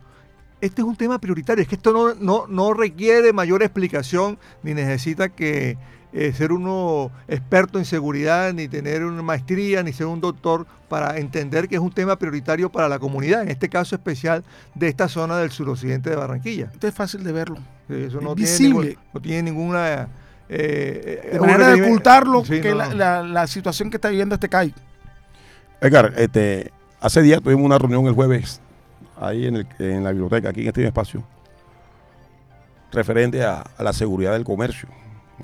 [0.60, 1.62] este es un tema prioritario.
[1.62, 5.78] Es que esto no, no, no requiere mayor explicación, ni necesita que
[6.18, 11.18] eh, ser uno experto en seguridad, ni tener una maestría, ni ser un doctor para
[11.18, 14.44] entender que es un tema prioritario para la comunidad, en este caso especial
[14.76, 16.70] de esta zona del suroccidente de Barranquilla.
[16.74, 17.58] Esto es fácil de verlo.
[17.90, 18.74] Sí, Eso Es no, visible.
[18.74, 20.08] Tiene, ningún- no tiene ninguna...
[20.48, 22.96] eh, De un manera de ocultarlo, Sí, que no, la, no.
[22.96, 24.74] la- la situación que está viviendo este CAI.
[25.82, 28.62] Edgar, este, hace días tuvimos una reunión el jueves
[29.20, 31.24] ahí en, el- en la biblioteca, aquí en este espacio,
[32.92, 34.88] referente a, a la seguridad del comercio.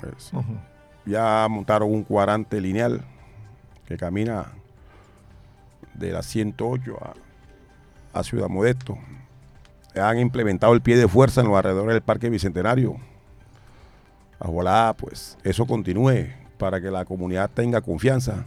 [0.00, 0.32] Pues,
[1.04, 3.02] ya montaron un cuadrante lineal
[3.86, 4.52] que camina
[5.94, 8.96] de la 108 a, a Ciudad Modesto.
[9.94, 12.96] Han implementado el pie de fuerza en los alrededores del Parque Bicentenario.
[14.38, 16.28] Ojalá, pues, eso continúe
[16.58, 18.46] para que la comunidad tenga confianza.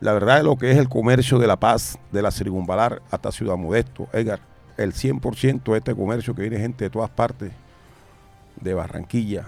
[0.00, 3.30] La verdad es lo que es el comercio de La Paz, de la Circunvalar hasta
[3.30, 4.40] Ciudad Modesto, Edgar,
[4.76, 7.52] el 100% de este comercio que viene gente de todas partes,
[8.60, 9.46] de Barranquilla,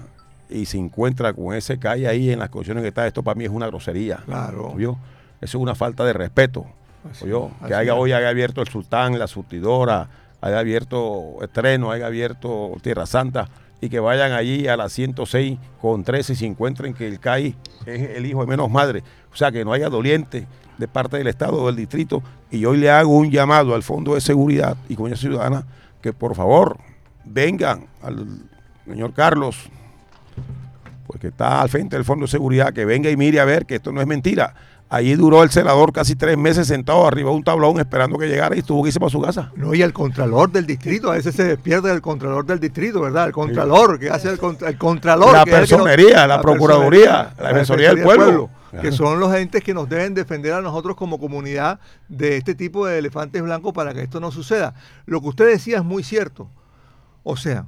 [0.54, 3.44] y se encuentra con ese calle ahí en las condiciones que está, esto para mí
[3.44, 4.18] es una grosería.
[4.24, 4.72] Claro.
[4.74, 4.92] ¿oyó?
[5.40, 6.64] Eso es una falta de respeto.
[7.10, 7.26] Así-
[7.66, 7.98] Que haya, es.
[7.98, 10.08] hoy haya abierto el Sultán, la surtidora,
[10.40, 13.48] haya abierto Estreno, haya abierto Tierra Santa
[13.80, 17.54] y que vayan allí a las 106 con 13 y se encuentren que el CAI
[17.84, 19.02] es el hijo de menos madre.
[19.32, 20.46] O sea, que no haya doliente
[20.78, 22.22] de parte del Estado o del distrito.
[22.50, 25.66] Y hoy le hago un llamado al Fondo de Seguridad y Comunidad Ciudadana
[26.00, 26.78] que por favor
[27.24, 28.26] vengan al
[28.86, 29.68] señor Carlos
[31.06, 33.66] pues que está al frente del Fondo de Seguridad, que venga y mire a ver
[33.66, 34.54] que esto no es mentira.
[34.90, 38.54] Allí duró el celador casi tres meses sentado arriba de un tablón esperando que llegara
[38.56, 39.50] y tuvo que irse para su casa.
[39.56, 43.26] No, y el contralor del distrito, a veces se despierta el contralor del distrito, ¿verdad?
[43.26, 45.32] El contralor, que hace el, contra- el contralor.
[45.32, 48.50] La que que personería, la procuraduría, la defensoría del pueblo.
[48.80, 52.86] Que son los entes que nos deben defender a nosotros como comunidad de este tipo
[52.86, 54.74] de elefantes blancos para que esto no suceda.
[55.06, 56.48] Lo que usted decía es muy cierto.
[57.22, 57.66] O sea,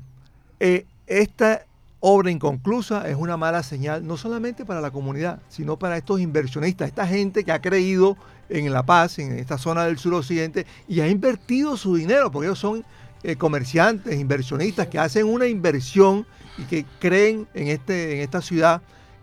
[0.61, 1.62] eh, esta
[2.09, 6.87] obra inconclusa es una mala señal, no solamente para la comunidad, sino para estos inversionistas,
[6.87, 8.16] esta gente que ha creído
[8.49, 12.61] en La Paz, en esta zona del suroccidente, y ha invertido su dinero, porque ellos
[12.61, 12.85] son
[13.25, 18.83] eh, comerciantes, inversionistas que hacen una inversión y que creen en, este, en esta ciudad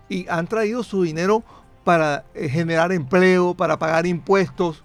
[0.10, 1.41] y han traído su dinero
[1.86, 4.84] para eh, generar empleo, para pagar impuestos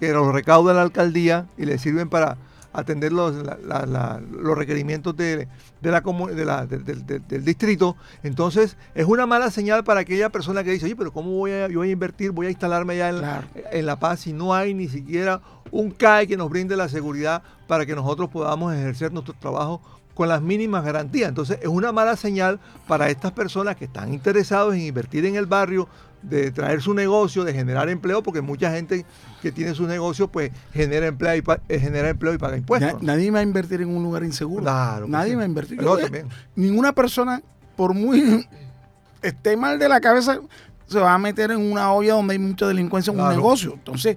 [0.00, 2.38] que los recauda la alcaldía y le sirven para
[2.74, 5.48] atender los, la- la- la- los requerimientos de,
[5.80, 7.96] de la, de del- distrito.
[8.22, 11.68] Entonces, es una mala señal para aquella persona que dice, oye, pero ¿cómo voy a,
[11.68, 13.46] yo voy a invertir, voy a instalarme allá en, Claro.
[13.72, 17.42] en La Paz si no hay ni siquiera un CAE que nos brinde la seguridad
[17.66, 19.80] para que nosotros podamos ejercer nuestro trabajo
[20.14, 21.28] con las mínimas garantías.
[21.28, 25.46] Entonces, es una mala señal para estas personas que están interesados en invertir en el
[25.46, 25.88] barrio,
[26.28, 29.04] de traer su negocio, de generar empleo, porque mucha gente
[29.42, 32.58] que tiene su negocio, pues genera empleo y, pa- eh, genera empleo y paga Na-
[32.58, 33.02] impuestos.
[33.02, 34.62] nadie va a invertir en un lugar inseguro.
[34.62, 35.36] Claro nadie sí.
[35.36, 35.80] va a invertir.
[35.80, 36.28] Yo- también.
[36.56, 37.42] Ninguna persona,
[37.76, 38.46] por muy
[39.22, 40.38] esté mal de la cabeza,
[40.86, 43.72] se va a meter en una olla donde hay mucha delincuencia en un negocio.
[43.74, 44.16] Entonces,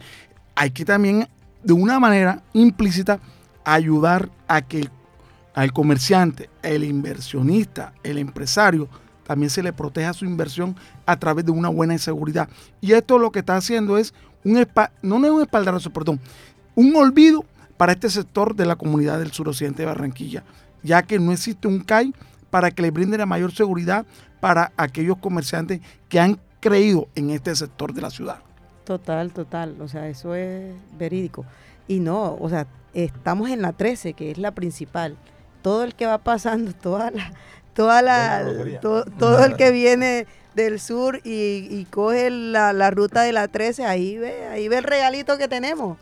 [0.56, 1.28] hay que también,
[1.63, 3.20] de una manera implícita,
[3.63, 4.89] ayudar a que el-
[5.56, 8.88] al comerciante, el inversionista, el empresario,
[9.28, 12.48] también se le proteja su inversión a través de una buena seguridad.
[12.82, 14.13] Y esto lo que está haciendo es
[14.44, 14.54] un
[15.02, 16.20] no, no es un espaldarazo, perdón,
[16.76, 17.44] un olvido
[17.76, 20.44] para este sector de la comunidad del suroccidente de Barranquilla,
[20.82, 22.13] ya que no existe un CAI
[22.50, 24.06] para que le brinde la mayor seguridad
[24.40, 28.40] para aquellos comerciantes que han creído en este sector de la ciudad.
[28.86, 29.76] Total, total.
[29.82, 31.46] O sea, eso es verídico.
[31.88, 35.18] Y no, o sea, estamos en la 13, que es la principal.
[35.62, 37.34] Todo el que va pasando, toda la,
[37.78, 38.44] toda la,
[38.82, 43.48] to- todo el que viene del sur y, y coge la, la ruta de la
[43.48, 45.98] 13, ahí ve, ahí ve el regalito que tenemos.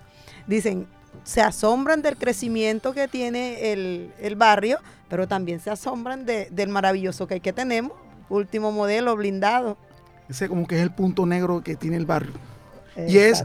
[0.47, 0.87] Dicen,
[1.25, 6.69] se asombran del crecimiento que tiene el, el barrio, pero también se asombran de- del
[6.69, 7.91] maravilloso que, que tenemos.
[8.29, 9.77] Último modelo, blindado.
[10.29, 12.33] Ese como que es el punto negro que tiene el barrio.
[13.07, 13.43] Y es,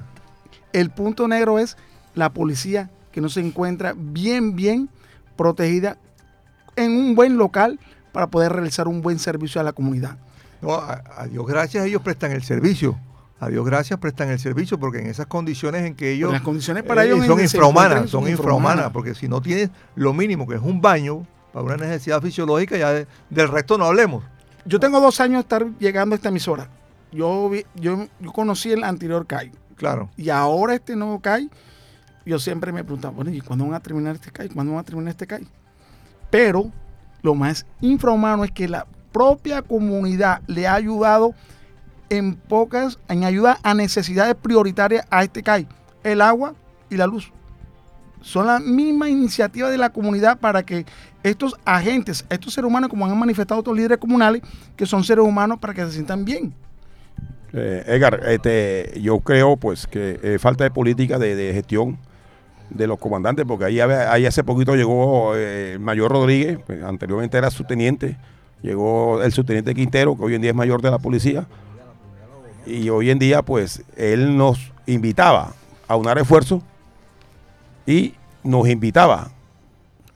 [0.73, 1.77] el punto negro es
[2.15, 4.89] la policía que no se encuentra bien, bien
[5.37, 5.97] protegida
[6.77, 7.81] en un buen local
[8.13, 10.17] para poder realizar un buen servicio a la comunidad.
[10.61, 12.99] No, a, a Dios gracias ellos prestan el servicio.
[13.39, 16.83] A Dios gracias prestan el servicio porque en esas condiciones en que ellos Las condiciones
[16.83, 20.61] para eh, ellos son infrahumanas, son infrahumanas, porque si no tienes lo mínimo que es
[20.63, 24.23] un baño para una necesidad fisiológica, ya de- del resto no hablemos.
[24.67, 26.69] Yo tengo dos años de estar llegando a esta emisora.
[27.13, 30.11] Yo, yo, yo conocí el anterior CAI Claro.
[30.19, 31.49] y ahora este nuevo CAI,
[32.27, 34.51] yo siempre me preguntaba, bueno, ¿y cuándo van a terminar este CAI?
[34.51, 35.49] ¿Cuándo van a terminar este CAI?
[36.31, 36.71] Pero
[37.23, 41.35] lo más infrahumano es que la propia comunidad le ha ayudado
[42.09, 45.67] en pocas, en ayuda a necesidades prioritarias a este CAI,
[46.03, 46.55] el agua
[46.89, 47.33] y la luz.
[48.21, 50.85] Son la misma iniciativa de la comunidad para que
[51.23, 54.43] estos agentes, estos seres humanos, como han manifestado otros líderes comunales,
[54.77, 56.53] que son seres humanos para que se sientan bien.
[57.53, 61.99] Eh, Edgar, este, yo creo pues que eh, falta de política de gestión
[62.71, 67.51] de los comandantes, porque ahí, hace poquito llegó eh, el mayor Rodríguez, pues, anteriormente era
[67.51, 68.17] subteniente,
[68.63, 71.47] llegó el subteniente Quintero, que hoy en día es mayor de la policía,
[72.67, 75.53] y hoy en día pues él nos invitaba
[75.89, 76.63] a unar esfuerzos
[77.87, 79.31] y nos invitaba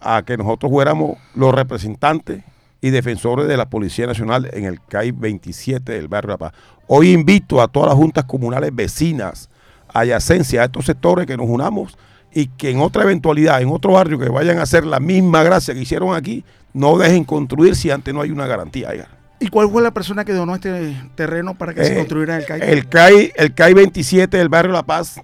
[0.00, 2.44] a que nosotros fuéramos los representantes
[2.80, 6.52] y defensores de la Policía Nacional en el CAI 27 del barrio La Paz.
[6.86, 9.48] Hoy invito a todas las juntas comunales vecinas,
[9.88, 11.96] adyacencias a estos sectores que nos unamos
[12.35, 15.73] y que en otra eventualidad, en otro barrio que vayan a hacer la misma gracia
[15.73, 18.90] que hicieron aquí, no dejen construir si antes no hay una garantía.
[19.38, 22.44] ¿Y cuál fue la persona que donó este terreno para que se Eh, construyera el
[22.44, 22.61] CAI?
[22.62, 25.20] El CAI, el CAI 27 del barrio La Paz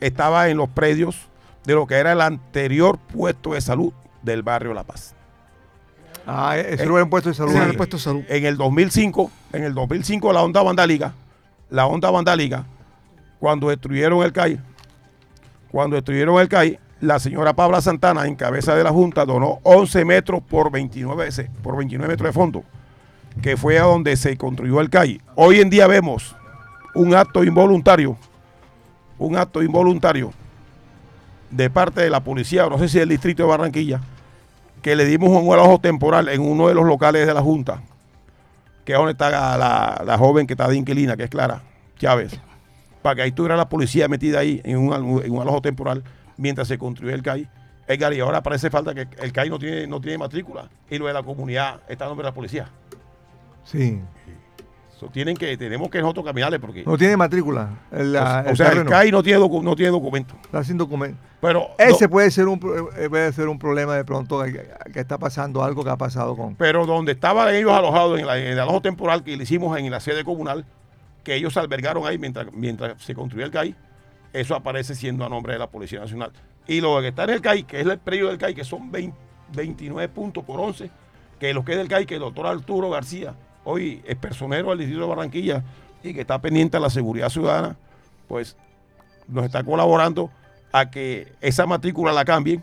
[0.00, 1.16] estaba en los predios
[1.64, 3.92] de lo que era el anterior puesto de salud
[4.22, 5.14] del barrio La Paz.
[6.26, 7.54] Ah, ese era el puesto de salud.
[7.54, 8.22] Ese el puesto de salud.
[8.28, 11.12] En el 2005, en el 2005 la onda vandálica,
[11.70, 12.64] la onda vandálica,
[13.38, 14.58] cuando destruyeron el CAI,
[15.70, 20.04] cuando destruyeron el CAI, la señora Pabla Santana, en cabeza de la Junta, donó 11
[20.04, 22.64] metros por 29, ese- por 29 metros de fondo,
[23.42, 25.20] que fue a donde se construyó el CAI.
[25.34, 26.34] Hoy en día vemos
[26.94, 28.16] un acto involuntario,
[29.18, 30.32] un acto involuntario
[31.50, 34.00] de parte de la policía, no sé si del distrito de Barranquilla,
[34.82, 37.82] que le dimos un ojo temporal en uno de los locales de la Junta
[38.84, 39.30] que es donde está
[40.04, 41.60] la joven que está de inquilina, que es Clara
[41.98, 42.38] Chávez,
[43.06, 46.02] para que ahí estuviera la policía metida ahí en un, en un alojo temporal
[46.36, 47.48] mientras se construye el CAI.
[47.86, 51.06] Edgar, y ahora parece falta que el CAI no tiene, no tiene matrícula y lo
[51.06, 52.68] de la comunidad está a nombre de la policía.
[53.62, 54.00] Sí.
[54.98, 56.82] So, tienen que, tenemos que nosotros caminarle porque...
[56.84, 57.68] No tiene matrícula.
[57.92, 58.84] La- o el sea, el.
[58.86, 60.34] CAI no tiene, docu- no tiene documento.
[60.42, 61.16] Está sin documento.
[61.40, 62.58] Pero, Ese no- puede ser un
[62.96, 66.34] eh, puede ser un problema de pronto que, que está pasando algo que ha pasado
[66.36, 66.56] con.
[66.56, 69.88] pero donde estaban ellos alojados en, la- en el alojo temporal que le hicimos en
[69.92, 70.64] la sede comunal,
[71.26, 73.74] que ellos albergaron ahí mientras, mientras se construía el CAI,
[74.32, 76.30] eso aparece siendo a nombre de la Policía Nacional.
[76.68, 78.92] Y lo que está en el CAI, que es el predio del CAI, que son
[78.92, 79.16] 20
[79.52, 80.88] 29 puntos por 11,
[81.40, 84.78] que lo que es del CAI, que el doctor Arturo García, hoy es personero del
[84.78, 85.64] Distrito de Barranquilla
[86.04, 87.76] y que está pendiente de la seguridad ciudadana,
[88.28, 88.56] pues
[89.26, 90.30] nos está colaborando
[90.72, 92.62] a que esa matrícula la cambien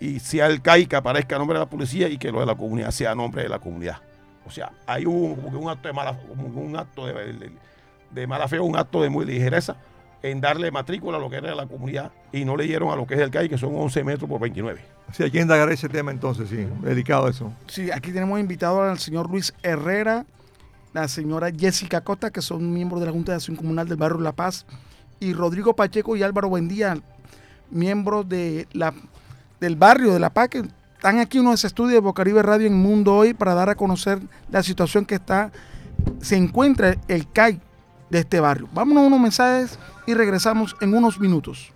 [0.00, 2.46] y sea el CAI que aparezca a nombre de la policía y que lo de
[2.46, 3.98] la comunidad sea a nombre de la comunidad.
[4.46, 7.52] O sea, hay un, un acto de mala, como un acto de-
[8.10, 9.76] de mala fe, un acto de muy ligereza
[10.22, 13.06] en darle matrícula a lo que era la comunidad y no le dieron a lo
[13.06, 14.80] que es el CAI, que son 11 metros por 29.
[15.12, 16.66] Si hay que indagar ese tema entonces, sí.
[16.82, 17.52] Delicado eso.
[17.66, 20.26] Sí, aquí tenemos invitado al señor Luis Herrera,
[20.92, 24.20] la señora Jessica Costa, que son miembros de la Junta de Acción Comunal del Barrio
[24.20, 24.66] La Paz,
[25.20, 26.98] y Rodrigo Pacheco y Álvaro Buendía,
[27.70, 28.92] miembros de la,
[29.58, 30.64] del barrio de La Paz, que
[30.96, 34.20] están aquí en nuestro estudio de Bocaribe Radio en Mundo Hoy para dar a conocer
[34.50, 35.50] la situación que está,
[36.20, 37.60] se encuentra el CAI
[38.10, 38.68] de este barrio.
[38.72, 41.72] Vámonos a unos mensajes y regresamos en unos minutos.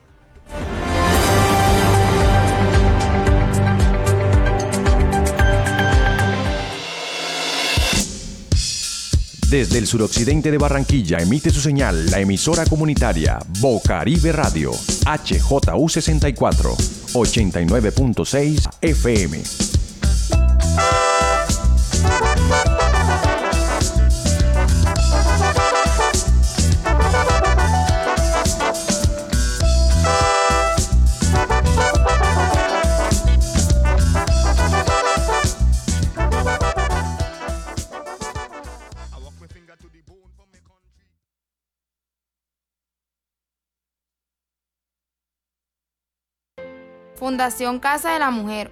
[9.55, 16.76] Desde el suroccidente de Barranquilla emite su señal la emisora comunitaria Bocaribe Radio, HJU64,
[17.12, 19.84] 89.6 FM.
[47.24, 48.70] Fundación Casa de la Mujer.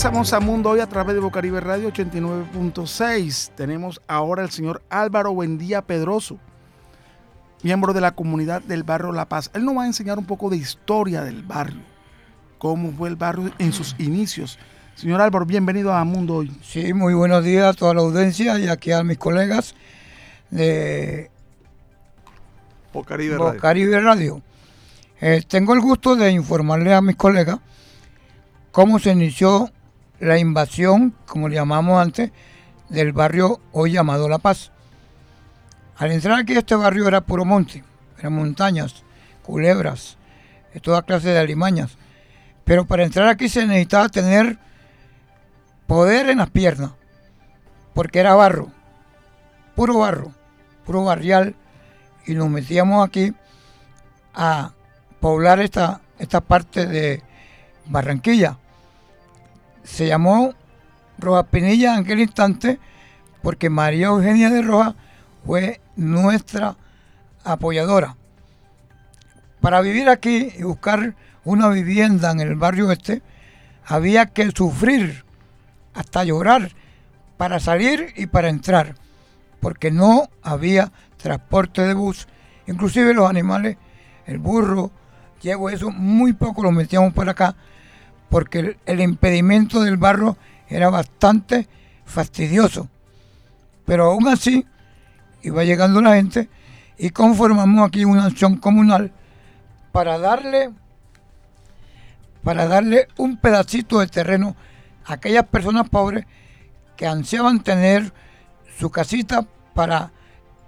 [0.00, 3.50] Regresamos a Mundo Hoy a través de Bocaribe Radio 89.6.
[3.54, 6.38] Tenemos ahora al señor Álvaro Buendía Pedroso,
[7.62, 9.50] miembro de la comunidad del barrio La Paz.
[9.54, 11.82] Él nos va a enseñar un poco de historia del barrio,
[12.58, 14.58] cómo fue el barrio en sus inicios.
[14.94, 16.52] Señor Álvaro, bienvenido a Mundo Hoy.
[16.62, 19.74] Sí, muy buenos días a toda la audiencia y aquí a mis colegas
[20.50, 21.30] de
[22.92, 23.52] Bocaribe Radio.
[23.52, 24.42] Bocaribe Radio.
[25.20, 27.58] Eh, tengo el gusto de informarle a mis colegas
[28.72, 29.70] cómo se inició
[30.18, 32.30] la invasión, como le llamamos antes,
[32.88, 34.72] del barrio hoy llamado La Paz.
[36.00, 37.84] Al entrar aquí este barrio era puro monte,
[38.18, 39.04] eran montañas,
[39.42, 40.16] culebras,
[40.72, 41.98] de toda clase de alimañas.
[42.64, 44.56] Pero para entrar aquí se necesitaba tener
[45.86, 46.92] poder en las piernas,
[47.92, 48.72] porque era barro,
[49.76, 50.32] puro barro,
[50.86, 51.54] puro barrial,
[52.26, 53.34] y nos metíamos aquí
[54.32, 54.72] a
[55.20, 57.22] poblar esta, esta parte de
[57.84, 58.56] Barranquilla.
[59.84, 60.54] Se llamó
[61.18, 62.78] Rojas Pinilla en aquel instante
[63.42, 64.94] porque María Eugenia de Rojas
[65.44, 66.76] fue nuestra
[67.44, 68.16] apoyadora.
[69.60, 71.14] Para vivir aquí y buscar
[71.44, 73.22] una vivienda en el barrio este,
[73.84, 75.24] había que sufrir,
[75.94, 76.70] hasta llorar,
[77.36, 78.94] para salir y para entrar,
[79.60, 82.28] porque no había transporte de bus,
[82.66, 83.76] inclusive los animales,
[84.26, 84.90] el burro,
[85.42, 87.56] llevo eso, muy poco lo metíamos para acá,
[88.28, 90.36] porque el, el impedimento del barro
[90.68, 91.66] era bastante
[92.04, 92.88] fastidioso.
[93.84, 94.64] Pero aún así,
[95.42, 96.48] iba llegando la gente
[96.98, 99.12] y conformamos aquí una acción comunal
[99.92, 100.70] para darle
[102.42, 104.56] para darle un pedacito de terreno
[105.04, 106.24] a aquellas personas pobres
[106.96, 108.12] que ansiaban tener
[108.78, 110.10] su casita para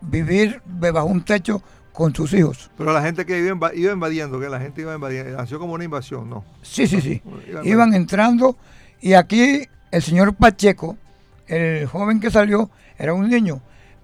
[0.00, 1.62] vivir bajo un techo
[1.92, 2.70] con sus hijos.
[2.76, 5.74] Pero la gente que iba, inva- iba invadiendo, que la gente iba invadiendo, nació como
[5.74, 6.44] una invasión, ¿no?
[6.62, 7.22] Sí, sí, sí.
[7.48, 8.56] Iban Iban entrando
[9.00, 10.96] y aquí el señor Pacheco,
[11.46, 13.60] el joven que salió, era un niño,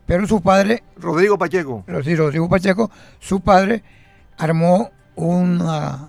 [0.09, 0.83] pero su padre...
[0.97, 1.85] Rodrigo Pacheco.
[2.03, 3.85] Sí, Rodrigo Pacheco, su padre
[4.39, 6.09] armó una,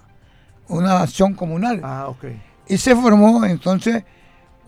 [0.70, 1.82] una acción comunal.
[1.84, 2.24] Ah, ok.
[2.70, 4.06] Y se formó entonces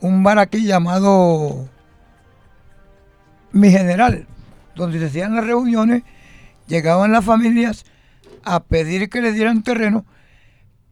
[0.02, 1.70] un bar aquí llamado
[3.54, 4.28] Mi General,
[4.76, 6.04] donde se hacían las reuniones,
[6.68, 7.86] llegaban las familias
[8.44, 10.04] a pedir que le dieran terreno,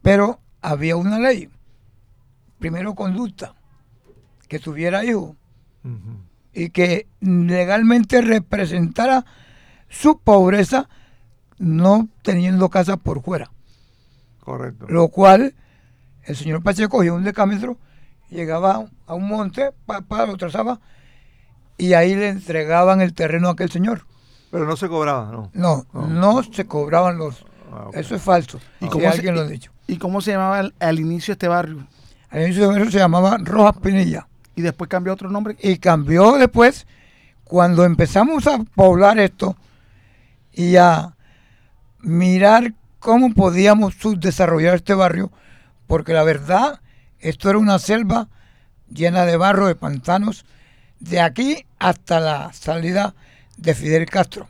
[0.00, 1.50] pero había una ley.
[2.58, 3.54] Primero conducta,
[4.48, 5.36] que tuviera hijos
[6.52, 9.24] y que legalmente representara
[9.88, 10.88] su pobreza
[11.58, 13.50] no teniendo casa por fuera.
[14.40, 14.86] Correcto.
[14.88, 15.54] Lo cual
[16.24, 17.76] el señor Pacheco cogía un decámetro,
[18.30, 20.80] llegaba a un monte, pa, pa, lo trazaba
[21.76, 24.06] y ahí le entregaban el terreno a aquel señor.
[24.50, 25.50] Pero no se cobraba, ¿no?
[25.54, 27.44] No, no, se cobraban los...
[27.92, 28.58] Eso es falso.
[28.80, 29.70] ¿Y ¿Y cómo si se- alguien lo ha dicho.
[29.86, 31.86] ¿Y cómo se llamaba al, al inicio este barrio?
[32.30, 34.26] Al inicio de barrio se llamaba Rojas Pinilla.
[34.60, 35.56] ¿Y después cambió otro nombre?
[35.62, 36.86] Y cambió después,
[37.44, 39.56] cuando empezamos a poblar esto
[40.52, 41.16] y a
[42.00, 45.32] mirar cómo podíamos subdesarrollar este barrio,
[45.86, 46.80] porque la verdad,
[47.20, 48.28] esto era una selva
[48.92, 50.44] llena de barro, de pantanos,
[50.98, 53.14] de aquí hasta la salida
[53.56, 54.46] de Fidel Castro.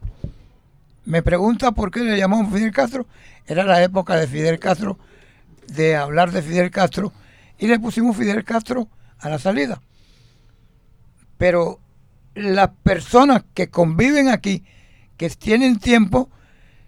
[1.04, 3.06] Me pregunta por qué le llamamos Fidel Castro.
[3.46, 4.98] Era la época de Fidel Castro,
[5.68, 7.12] de hablar de Fidel Castro,
[7.60, 8.88] y le pusimos Fidel Castro
[9.20, 9.80] a la salida.
[11.40, 11.80] Pero
[12.34, 14.62] las personas que conviven aquí,
[15.16, 16.28] que tienen tiempo,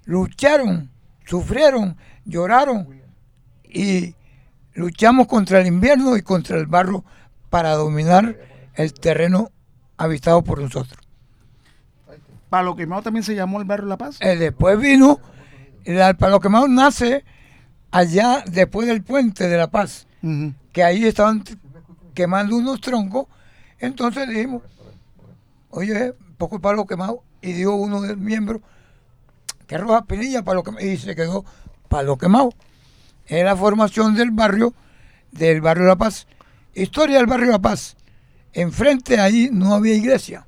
[0.04, 0.90] lucharon,
[1.24, 1.96] sufrieron,
[2.26, 3.00] lloraron
[3.64, 4.14] y
[4.74, 7.02] luchamos contra el invierno y contra el barro
[7.48, 8.36] para dominar
[8.74, 9.50] el terreno
[9.96, 11.00] habitado por nosotros.
[12.50, 14.18] Palo Quemado también se llamó el barrio La Paz.
[14.20, 15.18] Eh, después vino,
[15.86, 17.24] el Palo Quemado nace
[17.90, 20.06] allá después del puente de La Paz,
[20.72, 21.42] que ahí estaban
[22.12, 23.28] quemando unos troncos.
[23.82, 24.62] Entonces dijimos,
[25.70, 27.24] oye, poco el palo quemado.
[27.42, 28.62] Y dio uno de los miembros,
[29.66, 30.86] que roja pinilla, palo quemado.
[30.86, 31.44] Y se quedó
[31.88, 32.50] palo quemado.
[33.26, 34.72] Es la formación del barrio,
[35.32, 36.28] del barrio La Paz.
[36.74, 37.96] Historia del barrio La Paz.
[38.52, 40.46] Enfrente ahí no había iglesia.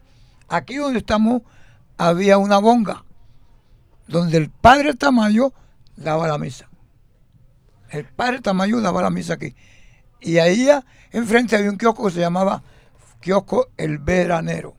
[0.49, 1.43] Aquí donde estamos
[1.99, 3.05] había una bonga,
[4.07, 5.53] donde el padre Tamayo
[5.97, 6.69] daba la misa.
[7.91, 9.57] El padre Tamayo daba la misa aquí.
[10.21, 12.63] Y ahí ah, enfrente había un kiosco que se llamaba
[13.29, 14.75] Kiosco El Veranero.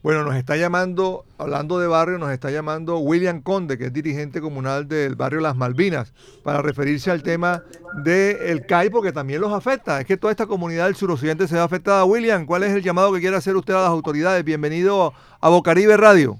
[0.00, 4.40] Bueno, nos está llamando, hablando de barrio, nos está llamando William Conde, que es dirigente
[4.40, 6.14] comunal del barrio Las Malvinas,
[6.44, 7.64] para referirse al tema
[8.04, 9.98] del CAI, porque también los afecta.
[10.00, 12.04] Es que toda esta comunidad del suroccidente se ve afectada.
[12.04, 14.44] William, ¿cuál es el llamado que quiere hacer usted a las autoridades?
[14.44, 16.36] Bienvenido a Bocaribe Radio.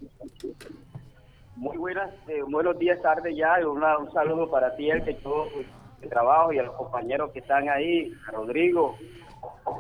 [1.57, 3.61] Muy buenas, eh, buenos días, tarde ya.
[3.61, 5.49] y una- un saludo para ti, el que todo
[6.01, 8.97] el trabajo y a los compañeros que están ahí, a Rodrigo,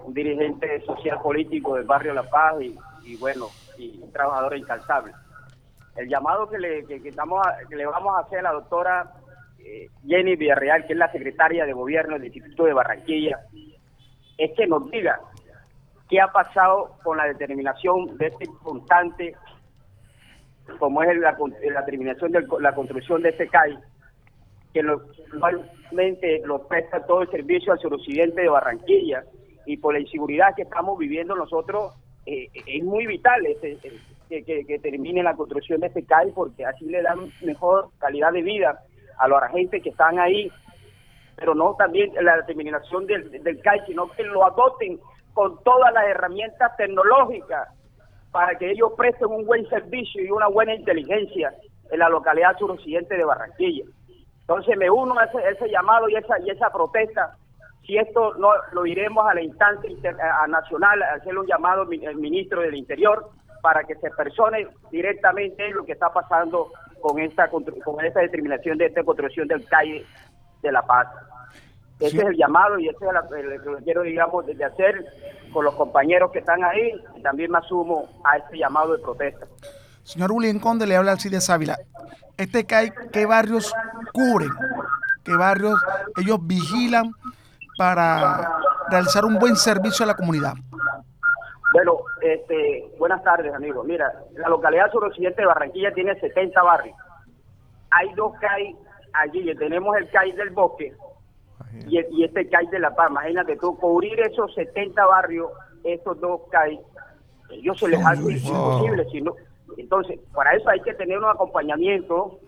[0.04, 3.46] un dirigente social político del barrio La Paz y, bueno,
[3.78, 5.12] y un trabajador incansable.
[5.96, 9.12] El llamado que le, que, estamos que le vamos a hacer a la doctora
[9.58, 13.40] eh, Jenny Villarreal, que es la secretaria de gobierno del Instituto de Barranquilla,
[14.38, 15.20] es que nos diga
[16.08, 19.36] qué ha pasado con la determinación de este constante
[20.78, 21.36] como es la,
[21.72, 23.78] la de la construcción de este CAI,
[24.72, 29.24] que normalmente lo presta todo el servicio al suroccidente de Barranquilla,
[29.66, 31.94] y por la inseguridad que estamos viviendo nosotros,
[32.26, 33.78] eh, es muy vital ese-
[34.30, 38.42] eh, que, termine la construcción de este CAI, porque así le dan mejor calidad de
[38.42, 38.80] vida
[39.18, 40.50] a la gente que están ahí,
[41.36, 45.00] pero no también la terminación del, del CAI, sino que lo adopten
[45.34, 47.68] con todas las herramientas tecnológicas
[48.30, 51.52] para que ellos presten un buen servicio y una buena inteligencia
[51.90, 53.84] en la localidad suroccidente de Barranquilla.
[54.42, 57.36] Entonces me uno a ese, ese llamado y esa, y esa protesta.
[57.90, 61.82] Si esto no lo iremos a la instancia inter- a nacional, a hacerle un llamado
[61.82, 63.28] al mi- al ministro del Interior
[63.62, 66.70] para que se persone directamente en lo que está pasando
[67.02, 67.64] con esta con
[68.04, 70.06] esta determinación de esta construcción del calle
[70.62, 71.08] de La Paz.
[71.98, 75.04] Ese es el llamado y ese es el, que quiero, digamos, de hacer
[75.52, 76.92] con los compañeros que están ahí.
[77.16, 79.46] Y también me asumo a este llamado de protesta.
[80.04, 81.76] Señor William Conde, le habla Alcides Ávila.
[82.36, 83.74] Este CAI, ¿qué barrios
[84.12, 84.50] cubren?
[85.24, 85.74] ¿Qué barrios
[86.16, 87.10] ellos vigilan
[87.76, 88.58] para
[88.90, 90.54] realizar un buen servicio a la comunidad?
[91.72, 93.86] Bueno, este, buenas tardes, amigos.
[93.86, 96.96] Mira, la localidad suroccidente de Barranquilla tiene 70 barrios.
[97.92, 98.76] Hay dos CAI
[99.12, 99.54] allí.
[99.56, 100.92] Tenemos el CAI del Bosque
[101.86, 103.10] y, el- y este CAI de La Paz.
[103.10, 105.50] Imagínate tú, cubrir esos 70 barrios,
[105.84, 106.80] estos dos CAI,
[107.50, 109.04] ellos se les hace imposible.
[109.12, 109.32] Si no,
[109.76, 112.38] entonces, para eso hay que tener un acompañamiento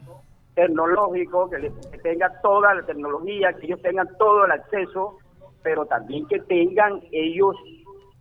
[0.54, 5.18] tecnológico, que, le- que tenga toda la tecnología, que ellos tengan todo el acceso,
[5.62, 7.56] pero también que tengan ellos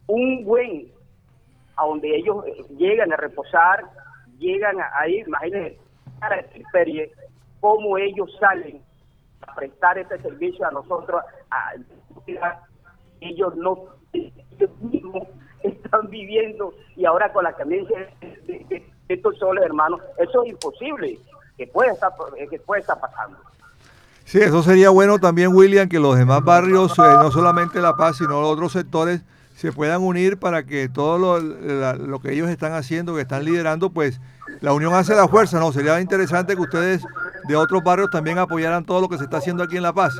[0.07, 0.87] un buen,
[1.77, 3.83] a donde ellos eh, llegan a reposar,
[4.37, 5.79] llegan a, ahí, imagínense,
[6.19, 7.11] para la intemperie,
[7.59, 8.81] cómo ellos salen
[9.47, 11.73] a prestar este servicio a nosotros, a-
[13.19, 15.27] ellos no, ellos mismos
[15.63, 21.17] están viviendo y ahora con la camisa de- de estos soles hermanos, eso es imposible,
[21.57, 22.11] que puede estar,
[22.49, 23.37] que puede estar pasando.
[24.25, 28.17] Sí, eso sería bueno también, William, que los demás barrios, eh, no solamente La Paz,
[28.17, 29.21] sino otros sectores,
[29.55, 33.43] se puedan unir para que todo lo, la- lo que ellos están haciendo, que están
[33.45, 34.19] liderando, pues
[34.61, 35.71] la unión hace la fuerza, ¿no?
[35.71, 37.03] Sería interesante que ustedes
[37.47, 40.15] de otros barrios también apoyaran todo lo que se está haciendo aquí en La Paz.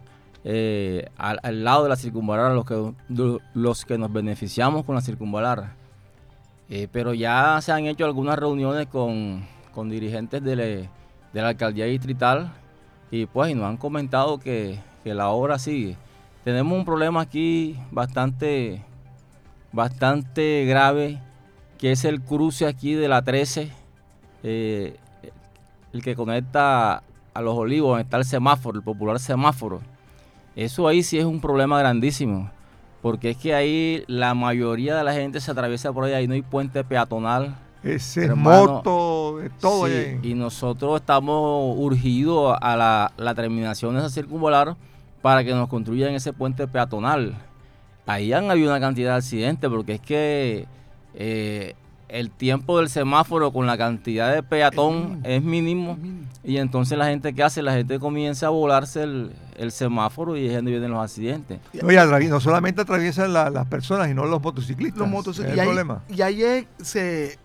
[0.44, 2.92] eh, al, al lado de la circunvalar, los que,
[3.54, 5.72] los que nos beneficiamos con la circunvalar.
[6.90, 10.88] Pero ya se han hecho algunas reuniones con, con dirigentes de, de
[11.42, 12.52] la alcaldía distrital
[13.14, 15.96] y pues nos han comentado que, que la obra sigue.
[16.42, 18.82] Tenemos un problema aquí bastante,
[19.70, 21.20] bastante grave,
[21.78, 23.70] que es el cruce aquí de la 13,
[24.42, 24.96] eh,
[25.92, 29.80] el que conecta a los olivos, donde está el semáforo, el popular semáforo.
[30.56, 32.50] Eso ahí sí es un problema grandísimo,
[33.00, 36.34] porque es que ahí la mayoría de la gente se atraviesa por ahí, ahí no
[36.34, 37.54] hay puente peatonal.
[37.84, 39.86] Ese Hermano, moto, de todo.
[39.86, 40.18] Sí, ahí.
[40.22, 44.76] y nosotros estamos urgidos a la, la terminación de esa circunvalar
[45.22, 47.34] para que nos construyan ese puente peatonal.
[48.06, 50.66] Ahí han habido una cantidad de accidentes porque es que
[51.14, 51.74] eh,
[52.08, 55.98] el tiempo del semáforo con la cantidad de peatón es mínimo,
[56.44, 60.46] y entonces la gente que hace, la gente comienza a volarse el, el semáforo y
[60.46, 61.58] es donde vienen los accidentes.
[61.82, 64.98] No, y atravi- no solamente atraviesan la- las personas, sino los motociclistas.
[64.98, 65.52] Los Es motociclistas.
[65.52, 66.02] el Y ahí, problema.
[66.08, 67.38] y ahí es- se,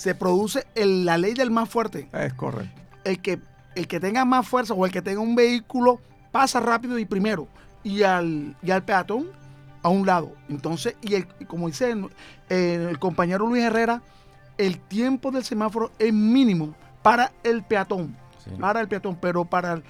[0.00, 2.08] se produce el- la ley del más fuerte.
[2.14, 2.80] Es correcto.
[3.04, 3.38] El que,
[3.74, 6.00] el que tenga más fuerza o el que tenga un vehículo
[6.32, 7.48] pasa rápido y primero.
[7.84, 9.26] Y al, y al peatón
[9.82, 10.32] a un lado.
[10.48, 12.06] Entonces, y el, como dice el,
[12.48, 14.00] el compañero Luis Herrera,
[14.56, 18.16] el tiempo del semáforo es mínimo para el peatón.
[18.58, 19.82] Para el peatón, pero para el,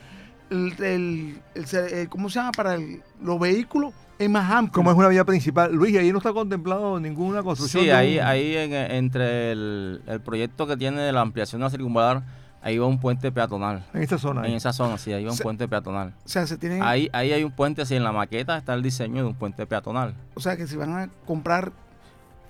[0.51, 2.53] el- el- el se- el- ¿cómo se llama?
[2.53, 4.73] Para el- los vehículos es más amplio.
[4.75, 5.73] Como es una vía principal.
[5.73, 7.85] Luis, ahí no está contemplado ninguna construcción.
[7.85, 11.65] Sí, ahí, un- ahí en- entre el, el proyecto que tiene de la ampliación de
[11.65, 12.23] la circunvalar,
[12.63, 13.85] ahí va un puente peatonal.
[13.95, 14.47] En esa zona.
[14.47, 16.13] En esa zona, sí, ahí va un Se- puente peatonal.
[16.25, 18.83] O sea, se tienen, Ahí, ahí hay un puente, así en la maqueta está el
[18.83, 20.15] diseño de un puente peatonal.
[20.35, 21.73] o sea, que si van a comprar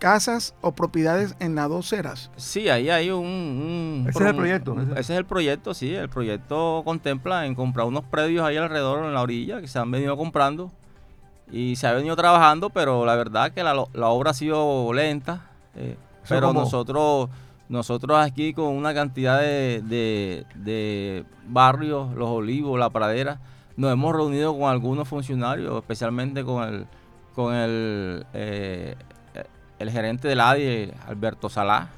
[0.00, 2.30] casas o propiedades en las dos eras.
[2.36, 3.24] Sí, ahí hay un...
[3.24, 5.94] un- Ese es el proyecto, un- ese- ese es el proyecto, sí.
[5.94, 9.90] El proyecto contempla en comprar unos predios ahí alrededor en la orilla que se han
[9.92, 10.72] venido comprando
[11.52, 15.50] y se ha venido trabajando, pero la verdad que la, la obra ha sido lenta.
[15.76, 15.96] eh,
[16.28, 17.28] pero como- nosotros
[17.68, 23.38] nosotros aquí con una cantidad de, de- de barrios, Los Olivos, La Pradera,
[23.76, 26.86] nos hemos reunido con algunos funcionarios, especialmente con el
[27.34, 28.96] con el, eh,
[29.80, 31.88] el gerente del ADI, Alberto Salá.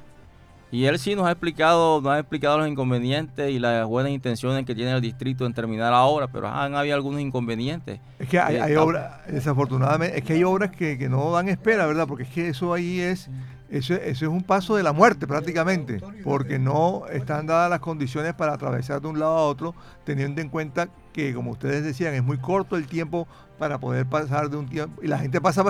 [0.71, 4.65] Y él sí nos ha explicado, nos ha explicado los inconvenientes y las buenas intenciones
[4.65, 7.99] que tiene el distrito en terminar la obra, pero han habido algunos inconvenientes.
[8.17, 11.47] Es que hay, Eh, hay obras, desafortunadamente, es que hay obras que, que no dan
[11.47, 12.07] espera, ¿verdad?
[12.07, 13.29] Porque es que eso ahí es,
[13.69, 18.33] eso, eso es un paso de la muerte prácticamente, porque no están dadas las condiciones
[18.33, 19.75] para atravesar de un lado a otro,
[20.05, 23.27] teniendo en cuenta que, como ustedes decían, es muy corto el tiempo
[23.57, 25.63] para poder pasar de un tiempo, y la gente pasa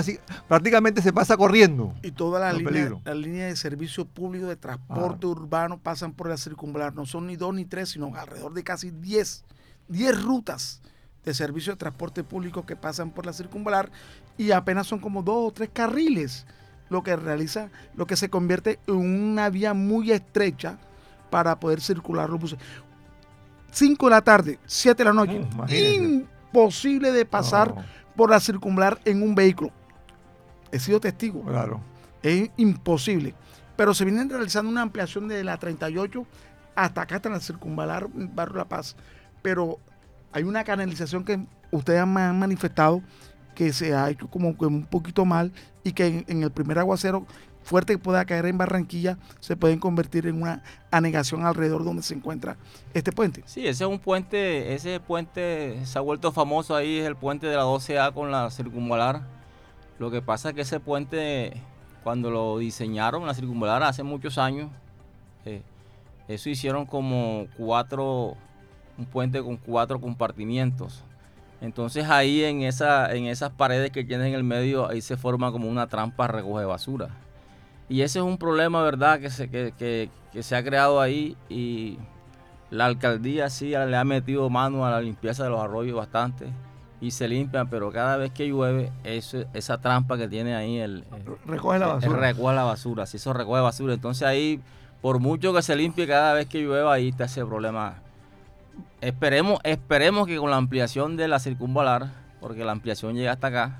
[0.48, 1.94] prácticamente se pasa corriendo.
[2.02, 3.02] Y todas las Los líneas peligros.
[3.06, 6.96] las líneas de servicio público de transporte urbano pasan por la circunvalar.
[6.96, 9.44] No son ni dos ni tres, sino alrededor de casi 10,
[9.90, 10.82] 10 rutas
[11.26, 13.90] de servicio de transporte público que pasan por la circunvalar
[14.38, 16.46] y apenas son como dos o tres carriles
[16.90, 20.78] lo que realiza, lo que se convierte en una vía muy estrecha
[21.30, 22.60] para poder circular los buses.
[23.72, 25.48] 5 de la tarde, 7 de la noche.
[26.54, 27.84] Imposible de pasar No.
[28.16, 29.72] por la circunvalar en un vehículo.
[30.72, 31.44] He sido testigo.
[31.44, 31.82] Claro.
[32.22, 33.34] Es imposible.
[33.76, 36.26] Pero se viene realizando una ampliación de la 38
[36.76, 38.96] hasta acá, hasta la circunvalar Barrio La Paz.
[39.42, 39.80] Pero
[40.32, 43.02] hay una canalización que ustedes me han manifestado
[43.56, 45.52] que se ha hecho como que un poquito mal
[45.84, 47.26] y que en, en el primer aguacero
[47.64, 52.14] fuerte que pueda caer en Barranquilla se pueden convertir en una anegación alrededor donde se
[52.14, 52.58] encuentra
[52.94, 53.44] este puente.
[53.46, 57.48] Sí, ese es un puente, ese puente se ha vuelto famoso ahí, es el puente
[57.48, 59.22] de la 12A con la circunvalar.
[60.00, 61.54] Lo que pasa es que ese puente,
[62.04, 64.70] cuando lo diseñaron, la circunvalar hace muchos años,
[65.46, 65.62] eh,
[66.28, 68.36] eso hicieron como cuatro,
[68.98, 71.04] un puente con cuatro compartimientos.
[71.62, 75.50] Entonces ahí en, esa, en esas paredes que tienen en el medio, ahí se forma
[75.52, 77.10] como una trampa recoge basura.
[77.90, 81.38] Y ese es un problema, ¿verdad?, que se, que, que- que se ha creado ahí
[81.48, 81.98] y
[82.72, 86.48] la alcaldía sí le ha metido mano a la limpieza de los arroyos bastante
[87.00, 91.04] y se limpian, pero cada vez que llueve, eso- esa trampa que tiene ahí, el,
[91.46, 92.20] Recoge la el- el basura.
[92.20, 93.94] recoge la basura, si eso recoge basura.
[93.94, 94.60] Entonces ahí,
[95.02, 97.96] por mucho que se limpie cada vez que llueva, ahí está ese problema.
[99.02, 102.08] Esperemos, esperemos que con la ampliación de la circunvalar,
[102.40, 103.80] porque la ampliación llega hasta acá,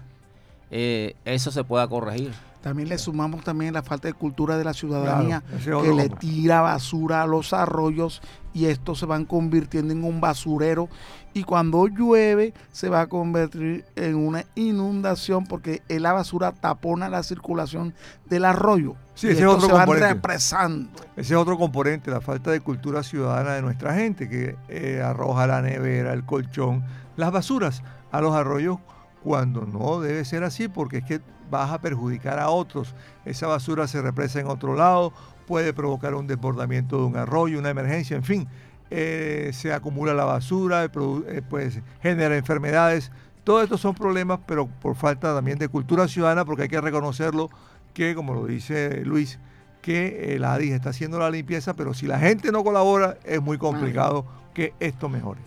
[0.70, 2.32] eh, eso se pueda corregir.
[2.64, 6.62] También le sumamos también la falta de cultura de la ciudadanía Claro, que le tira
[6.62, 8.22] basura a los arroyos
[8.54, 10.88] y estos se van convirtiendo en un basurero
[11.34, 17.24] y cuando llueve se va a convertir en una inundación porque la basura tapona la
[17.24, 17.94] circulación
[18.30, 18.96] del arroyo.
[19.14, 20.14] Sí, y ese es estos otro se van componente.
[20.14, 20.90] represando.
[21.18, 25.48] Ese es otro componente, la falta de cultura ciudadana de nuestra gente, que eh, arroja
[25.48, 26.86] la nevera, el colchón,
[27.18, 28.78] las basuras a los arroyos
[29.22, 31.22] cuando no debe ser así, porque es que
[31.60, 32.94] vas a perjudicar a otros.
[33.26, 35.14] Esa basura se represa en otro lado,
[35.48, 38.48] puede provocar un desbordamiento de un arroyo, una emergencia, en fin.
[38.96, 43.12] eh, se acumula la basura, produ- eh, pues genera enfermedades.
[43.44, 47.50] Todos estos son problemas, pero por falta también de cultura ciudadana, porque hay que reconocerlo
[47.96, 49.40] que, como lo dice Luis,
[49.82, 53.58] que el ADI está haciendo la limpieza, pero si la gente no colabora, es muy
[53.58, 55.42] complicado que esto mejore.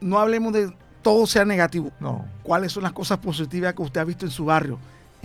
[0.00, 1.90] No hablemos de todo sea negativo.
[2.00, 2.24] No.
[2.42, 4.78] ¿Cuáles son las cosas positivas que usted ha visto en su barrio,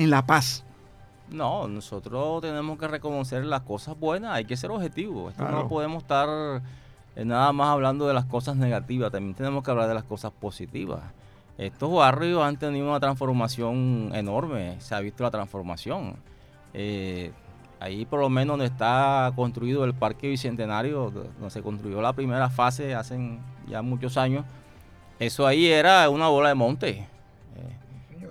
[0.03, 0.63] en La Paz?
[1.29, 5.31] No, nosotros tenemos que reconocer las cosas buenas, hay que ser objetivos.
[5.31, 5.63] Esto Claro.
[5.63, 6.61] no podemos estar
[7.15, 10.31] eh, nada más hablando de las cosas negativas, también tenemos que hablar de las cosas
[10.31, 10.99] positivas.
[11.57, 16.15] Estos barrios han tenido una transformación enorme, se ha visto la transformación.
[16.73, 17.31] Eh,
[17.79, 22.49] ahí por lo menos donde está construido el Parque Bicentenario, donde se construyó la primera
[22.49, 23.37] fase hace
[23.67, 24.45] ya muchos años,
[25.19, 26.89] eso ahí era una bola de monte.
[26.89, 27.77] eh,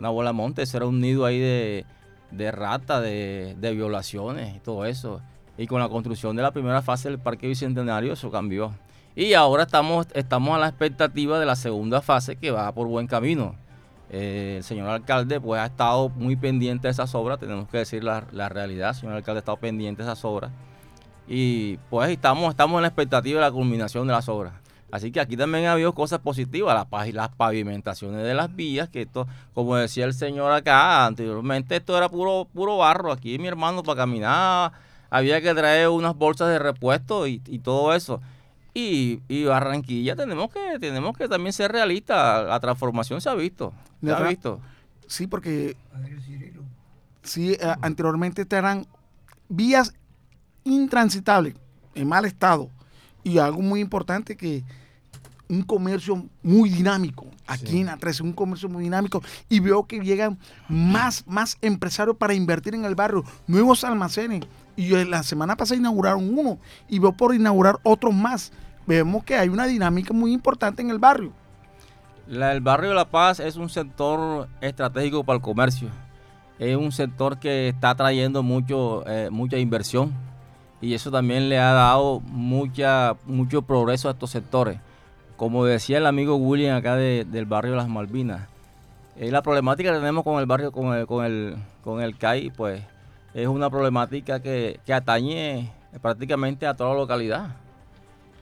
[0.01, 1.85] una bola monte, eso era un nido ahí de,
[2.31, 5.21] de rata, de, de violaciones y todo eso.
[5.57, 8.73] Y con la construcción de la primera fase del Parque Bicentenario eso cambió.
[9.15, 13.07] Y ahora estamos, estamos a la expectativa de la segunda fase que va por buen
[13.07, 13.55] camino.
[14.09, 18.03] Eh, el señor alcalde pues ha estado muy pendiente de esas obras, tenemos que decir
[18.03, 20.51] la, la realidad, el señor alcalde ha estado pendiente de esas obras.
[21.29, 24.55] Y pues estamos, estamos en la expectativa de la culminación de las obras.
[24.93, 29.03] Así que aquí también ha habido cosas positivas, las, las pavimentaciones de las vías, que
[29.03, 33.13] esto, como decía el señor acá anteriormente, esto era puro, puro barro.
[33.13, 34.73] Aquí mi hermano para caminar
[35.11, 38.21] había que traer unas bolsas de repuesto y, y todo eso.
[38.73, 42.47] Y, y Barranquilla tenemos que tenemos que también ser realistas.
[42.47, 43.73] La transformación se ha visto.
[44.03, 44.61] Se ha visto.
[45.07, 45.77] Sí, porque
[47.23, 48.87] sí, eh, anteriormente eran
[49.49, 49.93] vías
[50.63, 51.55] intransitables,
[51.97, 52.71] en mal estado.
[53.25, 54.63] Y algo muy importante que
[55.51, 57.27] un comercio muy dinámico.
[57.47, 59.21] Aquí en A13, un comercio muy dinámico.
[59.49, 60.39] Y veo que llegan
[60.69, 64.45] más, más empresarios para invertir en el barrio, nuevos almacenes.
[64.77, 68.53] Y la semana pasada inauguraron uno y veo por inaugurar otros más.
[68.87, 71.33] Vemos que hay una dinámica muy importante en el barrio.
[72.29, 75.89] el barrio de La Paz es un sector estratégico para el comercio.
[76.59, 80.13] Es un sector que está trayendo mucho, eh, mucha inversión
[80.81, 84.79] y eso también le ha dado mucha, mucho progreso a estos sectores
[85.41, 88.47] como decía el amigo William acá del barrio de Las Malvinas,
[89.17, 92.51] eh, la problemática que tenemos con el barrio, con el, con el, con el CAI,
[92.51, 92.83] pues
[93.33, 95.73] es una problemática que, atañe
[96.03, 97.57] prácticamente a toda la localidad.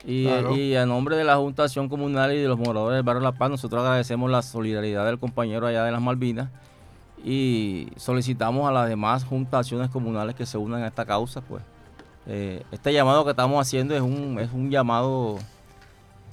[0.04, 0.26] Y,
[0.56, 3.22] y, a nombre de la Junta de Acción Comunal y de los moradores del barrio
[3.22, 6.50] La Paz, nosotros agradecemos la solidaridad del compañero allá de Las Malvinas
[7.24, 11.42] y solicitamos a las demás juntas de acciones comunales que se unan a esta causa.
[11.42, 11.62] pues
[12.26, 15.38] eh, Este llamado que estamos haciendo es un, es un llamado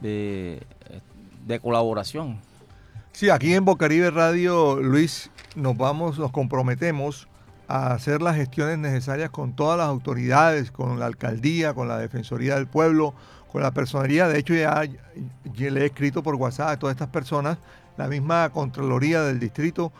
[0.01, 0.65] de,
[1.61, 2.39] colaboración.
[3.11, 7.27] Sí, aquí en Bocaribe Radio, Luis, nos vamos, nos comprometemos
[7.67, 12.55] a hacer las gestiones necesarias con todas las autoridades, con la alcaldía, con la Defensoría
[12.55, 13.13] del Pueblo,
[13.51, 14.27] con la personería.
[14.27, 14.83] De hecho, ya,
[15.53, 17.57] ya le he escrito por WhatsApp a todas estas personas,
[17.97, 19.91] la misma Contraloría del Distrito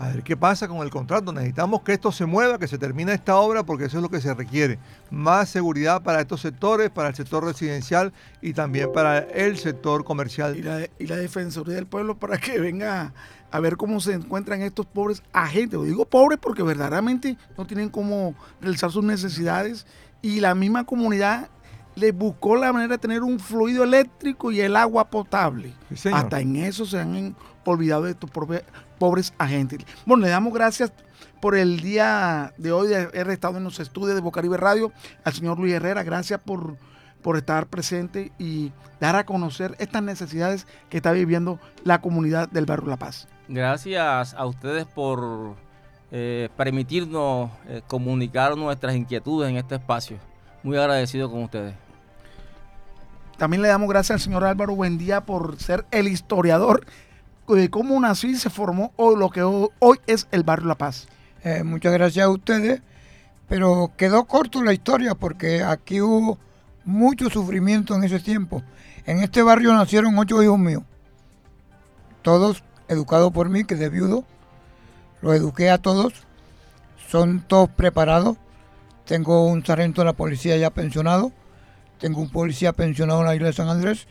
[0.00, 1.30] a ver qué pasa con el contrato.
[1.30, 4.22] Necesitamos que esto se mueva, que se termine esta obra, porque eso es lo que
[4.22, 4.78] se requiere.
[5.10, 10.56] Más seguridad para estos sectores, para el sector residencial y también para el sector comercial.
[10.56, 13.12] Y la, y la Defensoría del Pueblo para que venga
[13.50, 15.78] a ver cómo se encuentran estos pobres agentes.
[15.78, 19.86] Lo digo pobres porque verdaderamente no tienen cómo realizar sus necesidades
[20.22, 21.50] y la misma comunidad
[21.94, 25.74] les buscó la manera de tener un fluido eléctrico y el agua potable.
[26.10, 27.36] Hasta en eso se han
[27.66, 28.62] olvidado de estos pobres
[29.38, 29.80] agentes.
[30.06, 30.92] Bueno, le damos gracias
[31.40, 34.92] por el día de hoy de haber estado en los estudios de Bocaribe Radio
[35.24, 36.02] al señor Luis Herrera.
[36.02, 36.76] Gracias por,
[37.22, 42.66] por estar presente y dar a conocer estas necesidades que está viviendo la comunidad del
[42.66, 43.26] barrio La Paz.
[43.48, 45.56] Gracias a ustedes por
[46.12, 50.18] eh, permitirnos eh, comunicar nuestras inquietudes en este espacio.
[50.62, 51.74] Muy agradecido con ustedes.
[53.38, 56.84] También le damos gracias al señor Álvaro Buendía por ser el historiador
[57.54, 61.08] de cómo nació y se formó hoy lo que hoy es el barrio La Paz.
[61.44, 62.82] Eh, muchas gracias a ustedes,
[63.48, 66.38] pero quedó corto la historia porque aquí hubo
[66.84, 68.62] mucho sufrimiento en ese tiempo.
[69.06, 70.82] En este barrio nacieron ocho hijos míos,
[72.22, 74.24] todos educados por mí, que de viudo,
[75.22, 76.12] los eduqué a todos,
[77.08, 78.36] son todos preparados.
[79.04, 81.32] Tengo un sargento de la policía ya pensionado,
[81.98, 84.06] tengo un policía pensionado en la isla de San Andrés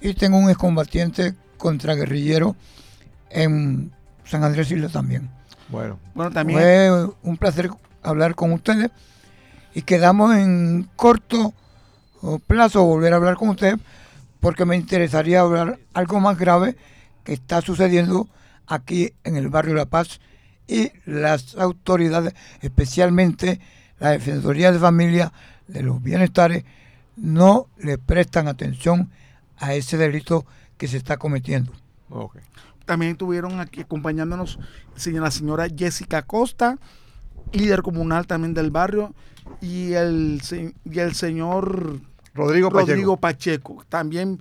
[0.00, 2.56] y tengo un excombatiente contraguerrillero
[3.30, 3.92] en
[4.24, 5.30] San Andrés Isla también.
[5.68, 6.58] Bueno, bueno también.
[6.58, 7.70] Fue un placer
[8.02, 8.90] hablar con ustedes
[9.72, 11.54] y quedamos en corto
[12.48, 13.76] plazo volver a hablar con ustedes
[14.40, 16.76] porque me interesaría hablar algo más grave
[17.22, 18.28] que está sucediendo
[18.66, 20.20] aquí en el barrio La Paz
[20.66, 23.60] y las autoridades, especialmente
[24.00, 25.32] la Defensoría de Familia
[25.68, 26.64] de los Bienestares,
[27.16, 29.10] no le prestan atención
[29.58, 30.44] a ese delito
[30.82, 31.72] que se está cometiendo.
[32.86, 34.58] También estuvieron aquí acompañándonos
[35.06, 36.76] la señora Jessica Costa,
[37.52, 39.14] líder comunal también del barrio,
[39.60, 40.42] y el,
[40.84, 42.00] y el señor
[42.34, 43.84] Rodrigo, Rodrigo Pacheco.
[43.88, 44.40] también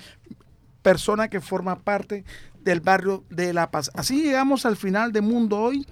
[0.81, 2.25] persona que forma parte
[2.63, 3.91] del barrio de La Paz.
[3.93, 5.85] Así llegamos al final de Mundo Hoy,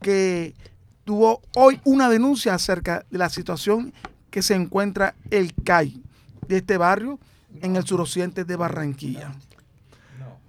[0.00, 0.54] que
[1.02, 3.92] tuvo hoy una denuncia acerca de la situación
[4.30, 6.00] que se encuentra el CAI
[6.46, 7.18] de este barrio
[7.62, 9.34] en el suroccidente de Barranquilla.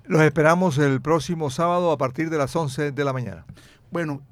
[0.09, 3.45] Los esperamos el próximo sábado a partir de las 11 de la mañana.
[3.91, 4.23] Bueno,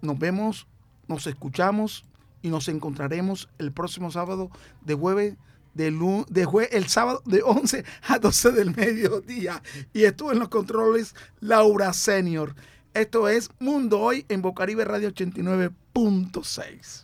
[0.00, 0.66] nos vemos,
[1.08, 2.06] nos escuchamos
[2.40, 4.48] y nos encontraremos el próximo sábado
[4.80, 5.36] de jueves
[5.74, 5.90] de,
[6.30, 9.62] de el sábado de 11 a 12 del mediodía.
[9.92, 12.54] Y estuvo en los controles Laura Senior.
[12.94, 17.03] Esto es Mundo Hoy en Bocaribe Radio 89.6.